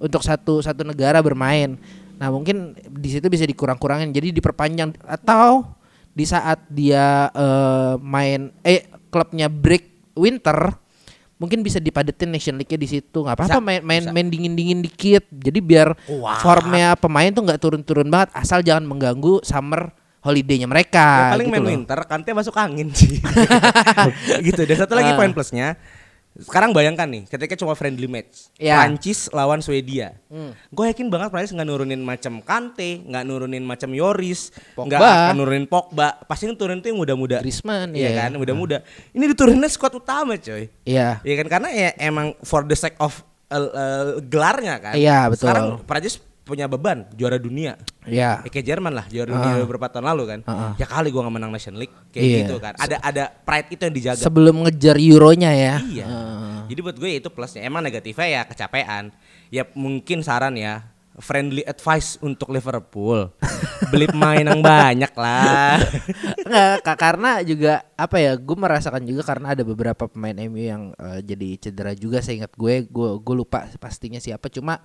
[0.00, 1.76] untuk satu satu negara bermain
[2.16, 5.68] nah mungkin di situ bisa dikurang-kurangin jadi diperpanjang atau
[6.14, 10.72] di saat dia eh, main eh klubnya break winter
[11.44, 14.10] mungkin bisa dipadetin Nation League-nya di situ nggak apa-apa main main bisa.
[14.10, 16.40] main dingin-dingin dikit jadi biar Wah.
[16.40, 21.52] formnya pemain tuh nggak turun-turun banget asal jangan mengganggu summer holiday-nya mereka Ya, paling gitu
[21.52, 21.70] main loh.
[21.70, 23.20] winter kante masuk angin sih.
[24.46, 24.64] gitu.
[24.64, 25.16] Dan satu lagi Ah.
[25.16, 25.76] poin plusnya.
[26.34, 28.82] Sekarang bayangkan nih, ketika cuma friendly match, Ya.
[28.82, 30.50] Prancis lawan Swedia, Hmm.
[30.50, 35.70] gue yakin banget Prancis nggak nurunin macam Kante, nggak nurunin macam Yoris, nggak akan nurunin
[35.70, 38.26] Pogba, pasti yang turunin tuh yang muda-muda, Griezmann, iya iya.
[38.26, 38.82] kan, muda-muda.
[39.14, 41.22] Ini diturunin squad utama coy, Iya.
[41.22, 43.22] Iya kan karena ya emang for the sake of
[43.54, 44.94] uh, uh, gelarnya kan.
[44.98, 45.46] Iya, betul.
[45.46, 47.80] Sekarang Prancis punya beban juara dunia.
[48.04, 48.44] Iya.
[48.44, 50.40] Ya, kayak Jerman lah juara dunia beberapa tahun lalu kan.
[50.44, 50.76] Ah.
[50.76, 52.38] Ya kali gua nggak menang Nation League kayak Iya.
[52.44, 52.72] gitu kan.
[52.76, 54.20] Ada ada pride itu yang dijaga.
[54.20, 55.74] Sebelum ngejar euronya ya.
[55.80, 56.06] Iya.
[56.06, 56.56] Heeh.
[56.68, 57.64] Jadi buat gue itu plusnya.
[57.64, 59.12] Emang negatifnya ya kecapean.
[59.48, 60.84] Ya mungkin saran ya
[61.20, 63.30] friendly advice untuk Liverpool.
[63.92, 65.78] Beli pemain yang banyak lah.
[66.44, 70.82] Nggak, Kak, karena juga apa ya gue merasakan juga karena ada beberapa pemain MU yang
[70.96, 74.82] eh, jadi cedera juga saya ingat gue gue gue lupa pastinya siapa cuma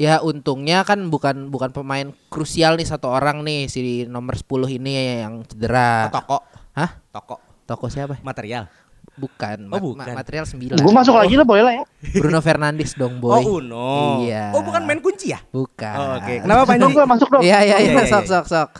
[0.00, 4.92] ya untungnya kan bukan bukan pemain krusial nih satu orang nih si nomor 10 ini
[5.20, 6.40] yang cedera Toko.
[6.72, 7.36] hah Toko.
[7.62, 8.64] toko siapa Material.
[9.12, 10.06] bukan, Oh, bukan.
[10.06, 11.84] ma- material 9 Gue masuk lagi lah boleh lah ya.
[12.14, 14.24] Bruno Fernandes dong boy Oh Uno.
[14.24, 15.44] iya Oh bukan main kunci ya?
[15.46, 16.40] bukan Oh, Oke.
[16.40, 16.80] Kenapa Panji?
[16.80, 17.42] Dong gue masuk dong.
[17.42, 18.30] iya iya Iya, iya iya, sok iya.
[18.32, 18.70] sok sok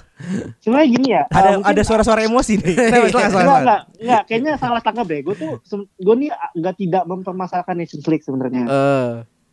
[0.58, 1.22] Sebenarnya gini ya.
[1.26, 2.74] Ada mungkin- ada suara-suara emosi nih.
[2.74, 3.06] Kenapa?
[3.06, 3.56] Silakan, Enggak, silakan.
[3.56, 4.22] enggak, enggak.
[4.22, 5.20] Kayaknya salah tangkap deh.
[5.22, 5.52] Gue tuh,
[5.96, 8.64] gue nih enggak tidak mempermasalahkan Nations League sebenarnya.
[8.64, 9.08] eh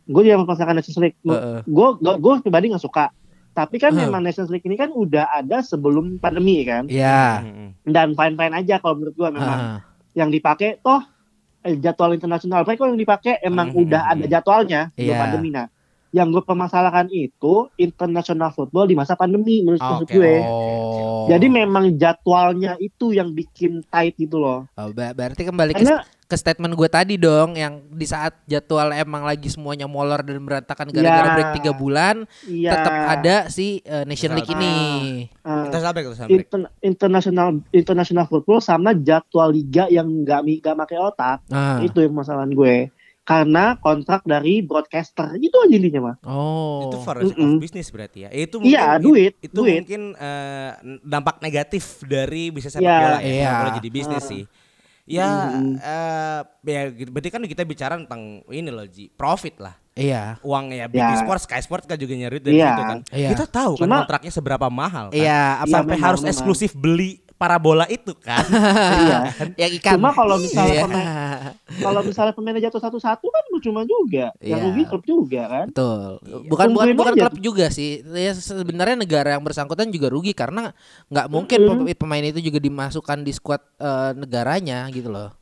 [0.08, 1.18] gue tidak mempermasalahkan Nations League.
[1.20, 1.60] Heeh.
[1.62, 3.12] Gue gue pribadi nggak suka.
[3.52, 4.06] Tapi kan Heeh.
[4.06, 6.88] memang Nations League ini kan udah ada sebelum pandemi kan.
[6.88, 7.68] iya Mm-mm.
[7.84, 9.58] Dan fine-fine aja kalau menurut gue memang.
[9.58, 9.78] Ah,
[10.12, 10.98] Yang dipakai toh
[11.60, 15.20] eh, jadwal internasional mereka yang dipakai emang Hmm, udah ada jadwalnya sebelum Iya.
[15.20, 15.48] pandemi.
[15.50, 15.66] Nah,
[16.08, 20.34] yang gue permasalahkan itu international football di masa pandemi menurut Ah, maksud oke, gue.
[20.40, 24.64] oh Jadi memang jadwalnya itu yang bikin tight gitu loh.
[24.72, 29.22] Oh, berarti kembali ke, Karena ke statement gue tadi dong yang di saat jadwal emang
[29.22, 31.34] lagi semuanya molor dan berantakan gara-gara Ya.
[31.34, 34.76] break tiga bulan iya, tetap ada si uh, Nation League ini.
[35.24, 36.36] eh, international break.
[36.36, 41.80] inter- international international football sama jadwal liga yang nggak nggak pakai otak Ah.
[41.80, 46.80] itu yang masalahan gue karena kontrak dari broadcaster itu aja intinya mah Oh.
[46.84, 47.56] Itu for of Mm-mm.
[47.58, 48.30] business berarti ya.
[48.30, 49.74] Itu Iya, mungkin- duit, Itu duit.
[49.78, 50.70] mungkin eh,
[51.02, 53.24] dampak negatif dari bisnis sepak Iya, bola ya.
[53.26, 53.50] iya.
[53.54, 54.28] Kalau jadi bisnis Ah.
[54.30, 54.42] sih.
[55.08, 55.80] Ya, Mm.
[55.80, 57.08] eh, ya gitu.
[57.08, 59.72] berarti kan kita bicara tentang ini loh Ji, profit lah.
[59.92, 60.36] Iya.
[60.40, 61.16] Uang ya BT Ya.
[61.18, 62.68] Sports, Sky Sports kan juga nyari dari Iya.
[62.68, 62.98] situ kan.
[63.10, 63.28] Iya.
[63.32, 65.16] Kita tahu kan Cuma- kontraknya seberapa mahal kan.
[65.16, 66.32] Iya, apa Sampai memang, harus memang.
[66.34, 68.42] eksklusif beli parabola itu kan.
[69.02, 69.18] iya
[69.56, 69.96] yang ikan.
[69.96, 70.84] Cuma kalau misalnya Iya.
[70.84, 71.10] pemain-
[71.86, 74.66] kalau misalnya pemainnya jatuh satu-satu kan cuma juga yang Iya.
[74.66, 76.10] rugi klub juga kan Betul.
[76.18, 76.36] Iya.
[76.44, 77.22] Bukan bukan Tungguin bukan aja.
[77.24, 77.90] klub juga sih.
[78.02, 80.72] Ya sebenarnya negara yang bersangkutan juga rugi karena
[81.06, 81.58] nggak mungkin
[81.92, 85.34] pemain itu juga dimasukkan di skuad eh, negaranya gitu loh.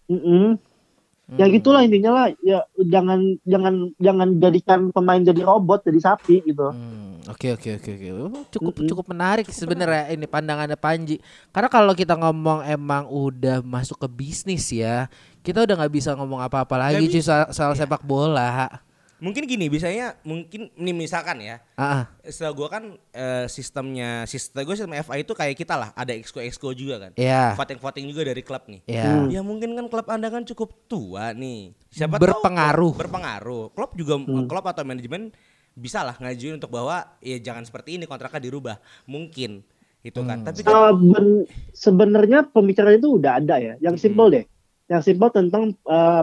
[1.28, 1.50] Ya Hmm.
[1.50, 7.18] gitulah intinya lah ya jangan jangan jangan jadikan pemain jadi robot jadi sapi gitu Hmm,
[7.26, 8.08] Oke oke oke oke.
[8.14, 8.86] Oh, Cukup Mm-mm.
[8.86, 11.18] cukup menarik sebenarnya ini pandangannya Panji.
[11.50, 15.10] Karena kalau kita ngomong emang udah masuk ke bisnis ya,
[15.46, 17.86] kita udah nggak bisa ngomong apa-apa lagi cuy soal, soal Iya.
[17.86, 18.82] sepak bola.
[19.16, 21.64] mungkin gini, bisanya mungkin ini misalkan ya.
[21.72, 22.04] Ah.
[22.20, 26.36] Setelah gua kan eh, sistemnya sistem gue sistem FA itu kayak kita lah, ada exco
[26.36, 27.16] exco juga kan.
[27.16, 27.56] Iya.
[27.56, 28.84] Voting-voting juga dari klub nih.
[28.84, 29.04] Iya.
[29.08, 29.26] Hmm.
[29.30, 31.72] Ya mungkin kan klub Anda kan cukup tua nih.
[31.88, 32.92] Siapa Berpengaruh.
[32.92, 33.64] tahu berpengaruh.
[33.72, 34.44] Klub juga Hmm.
[34.44, 35.32] klub atau manajemen
[35.72, 38.76] bisa lah ngajuin untuk bahwa ya jangan seperti ini kontraknya dirubah.
[39.06, 39.64] Mungkin
[40.02, 40.44] itu kan.
[40.44, 40.46] Hmm.
[40.46, 43.80] Tapi kan ben- sebenarnya pembicaraan itu udah ada ya.
[43.80, 44.44] Yang simpel deh.
[44.86, 46.22] Yang simpel tentang eh,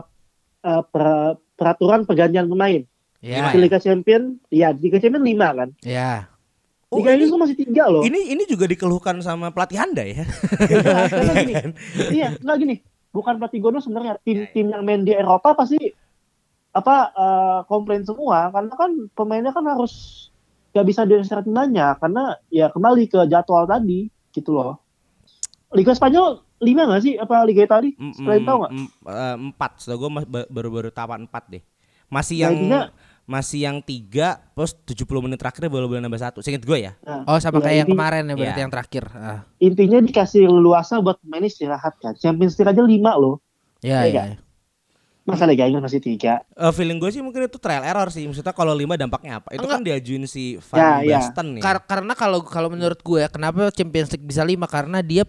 [0.64, 2.82] eh, per- peraturan pergantian pemain.
[3.24, 3.52] Iya.
[3.52, 5.70] Di Liga Champion, ya di Liga Champion 5 kan.
[5.82, 6.28] Iya.
[6.92, 8.04] Oh, Liga ini- masih tiga loh.
[8.04, 10.28] Ini ini juga dikeluhkan sama pelatih Anda ya.
[10.62, 11.54] Iya, karena gini,
[12.12, 12.76] iya, nggak gini.
[13.10, 15.80] Bukan pelatih Gono sebenarnya tim-tim yang main di Eropa pasti
[16.74, 20.26] apa eh, komplain semua karena kan pemainnya kan harus
[20.74, 24.83] nggak bisa diistirahatin banyak karena ya kembali ke jadwal tadi gitu loh.
[25.74, 26.26] Liga Spanyol
[26.60, 27.92] lima nggak sih apa Liga Italia?
[27.94, 28.72] Mm, Sekalian tahu nggak?
[28.72, 30.10] mm, eh, empat, setahu gue
[30.48, 31.64] baru-baru tahapan empat deh.
[32.08, 32.54] Masih yang
[33.24, 36.40] masih yang tiga, terus 70 menit terakhir baru boleh nambah satu.
[36.40, 36.92] Seinget gue ya.
[37.02, 38.64] Nah, Oh sama ya, kayak yang kemarin ya berarti Iya.
[38.64, 39.04] yang terakhir.
[39.10, 39.40] Ah.
[39.58, 42.14] intinya dikasih leluasa buat pemain istirahat kan.
[42.14, 43.40] Champions League aja lima loh.
[43.80, 44.12] Ya, Iya ya.
[44.12, 44.28] nggak?
[45.24, 46.44] Masa Liga Inggris masih tiga?
[46.52, 48.28] Eh, feeling gue sih mungkin itu trial error sih.
[48.28, 49.50] Maksudnya kalau lima dampaknya apa?
[49.50, 49.72] Itu Enggak.
[49.74, 51.18] kan diajuin si Ya, Van ya.
[51.18, 51.62] Basten nih.
[51.64, 55.24] Kar- karena kalau kalau menurut gue kenapa Champions League bisa lima karena dia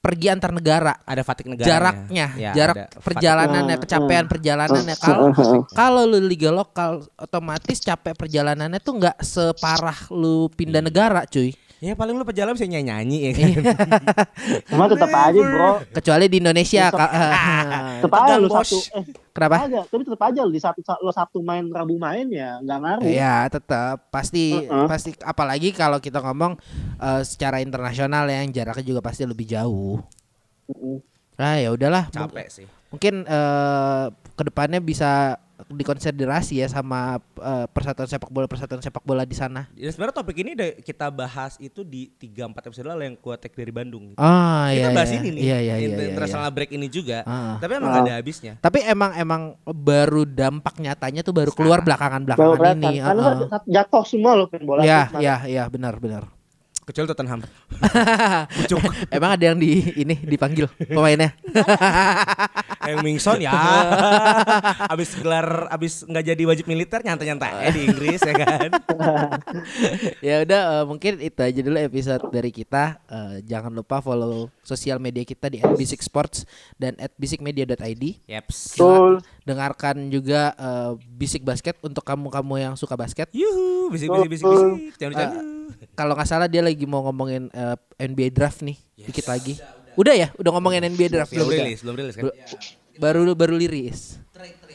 [0.00, 0.96] pergi antar negara.
[1.04, 1.68] ada fatik negara.
[1.68, 3.04] Jaraknya, Ya, jarak ada fatik.
[3.04, 4.32] perjalanannya, Hmm, kecapean hmm.
[4.32, 4.96] perjalanannya.
[4.96, 5.62] Hmm, Kalau hmm, hmm.
[5.76, 11.52] kalau lu liga lokal otomatis capek perjalanannya tuh nggak separah lu pindah negara, cuy.
[11.80, 13.48] Ya paling lu perjalanan bisa nyanyi-nyanyi ya kan.
[13.48, 13.62] Iya.
[14.68, 15.70] Cuma tetap aja bro.
[15.90, 16.84] Kecuali di Indonesia.
[16.86, 17.12] Tetep- ka-
[18.04, 18.60] Tetap aja lu bos.
[18.60, 18.78] satu.
[19.00, 19.56] Eh, Kenapa?
[19.64, 19.80] aja.
[19.82, 23.08] Tapi tetap aja lu di satu lo Sabtu main Rabu main ya nggak ngaruh.
[23.08, 24.84] Ya tetap pasti Uh-uh.
[24.84, 26.60] pasti apalagi kalau kita ngomong
[27.00, 30.04] eh, secara internasional ya, yang jaraknya juga pasti lebih jauh.
[30.68, 31.00] Mm-mm.
[31.34, 32.12] Nah ya udahlah.
[32.12, 32.66] Capek sih.
[32.92, 34.04] Mungkin eh,
[34.36, 39.68] ke depannya bisa dikonsiderasi ya sama eh, persatuan sepak bola persatuan sepak bola di sana.
[39.76, 43.36] Ya sebenarnya topik ini udah kita bahas itu di 3 4 episode lalu yang gua
[43.36, 44.16] tag dari Bandung.
[44.16, 44.96] Ah kita iya.
[44.96, 45.18] bahas iya.
[45.20, 45.42] ini nih.
[45.42, 45.88] Iya iya iya.
[45.92, 46.56] iya, International iya.
[46.56, 47.18] break ini juga.
[47.28, 47.60] Ah.
[47.60, 48.00] Tapi emang Ah.
[48.00, 48.52] ada habisnya.
[48.62, 52.94] Tapi emang emang baru dampak nyatanya tuh baru keluar belakangan Baru belakangan kelihatan.
[52.96, 52.98] ini.
[53.04, 54.80] Karena ah, kan jatuh semua loh main bola.
[54.80, 56.39] Iya iya iya benar benar.
[56.90, 57.40] Kecuali Tottenham.
[59.14, 61.38] Emang ada yang di ini dipanggil pemainnya.
[62.90, 63.54] yang Mingson ya.
[64.98, 68.70] abis gelar abis nggak jadi wajib militer nyantai-nyantai di Inggris ya kan.
[70.18, 72.98] ya udah eh, mungkin itu aja dulu episode dari kita.
[73.06, 76.42] Eh, jangan lupa follow sosial media kita di @bisiksports
[76.74, 78.26] dan @bisikmedia.id.
[78.26, 78.74] Yeps.
[78.74, 79.22] Betul.
[79.46, 83.30] Dengarkan juga eh, Bisik Basket untuk kamu-kamu yang suka basket.
[83.30, 85.59] Yuhu, bisik bisik bisik bisik.
[85.92, 89.58] Kalau nggak salah dia lagi mau ngomongin eh, NBA draft nih, dikit lagi.
[89.94, 91.58] Udah ya, udah ngomongin NBA draft belum udah.
[91.60, 92.30] rilis, belum rilis kan.
[92.96, 94.16] Baru baru liris.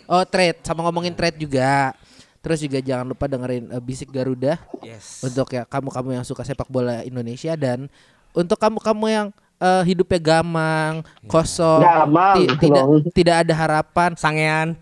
[0.05, 1.93] Oh trade sama ngomongin trade juga.
[2.39, 5.21] Terus juga jangan lupa dengerin eh, Bisik Garuda Yes.
[5.21, 7.89] untuk ya kamu-kamu yang suka sepak bola Indonesia dan
[8.31, 9.27] untuk kamu-kamu yang
[9.57, 12.83] eh, hidupnya gamang, kosong, Gamang, ti- tidak
[13.17, 14.09] tidak ada harapan.
[14.13, 14.77] Sangean.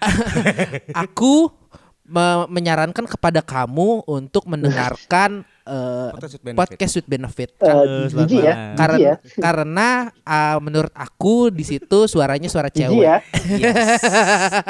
[1.08, 1.48] Aku
[2.04, 6.60] me- menyarankan kepada kamu untuk mendengarkan eh, Podcast with benefit.
[6.60, 7.50] podcast with benefit.
[7.58, 8.56] Eh, Halo, selamat jijik ya.
[8.76, 9.16] karena ya.
[9.40, 9.88] karena
[10.28, 13.00] ah, menurut aku di situ suaranya suara cewek.
[13.00, 13.18] ya.
[13.44, 14.04] Yes.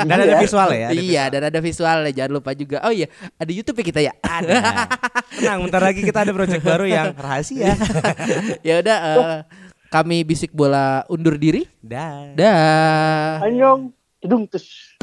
[0.06, 0.40] Dan ada ya.
[0.42, 0.88] visual ya.
[0.90, 2.12] ada iya, dan ada visualnya.
[2.14, 2.78] Jangan lupa juga.
[2.86, 4.14] Oh iya, ada YouTube ya kita ya.
[4.22, 4.56] Ada.
[5.38, 7.74] Tenang, bentar lagi kita ada project baru yang rahasia.
[8.68, 9.38] ya udah eh,
[9.90, 11.66] kami bisik bola undur diri.
[11.82, 12.34] Dah.
[12.34, 13.46] Dah.
[13.46, 13.94] Anyong.
[14.24, 14.96] Hidung tus.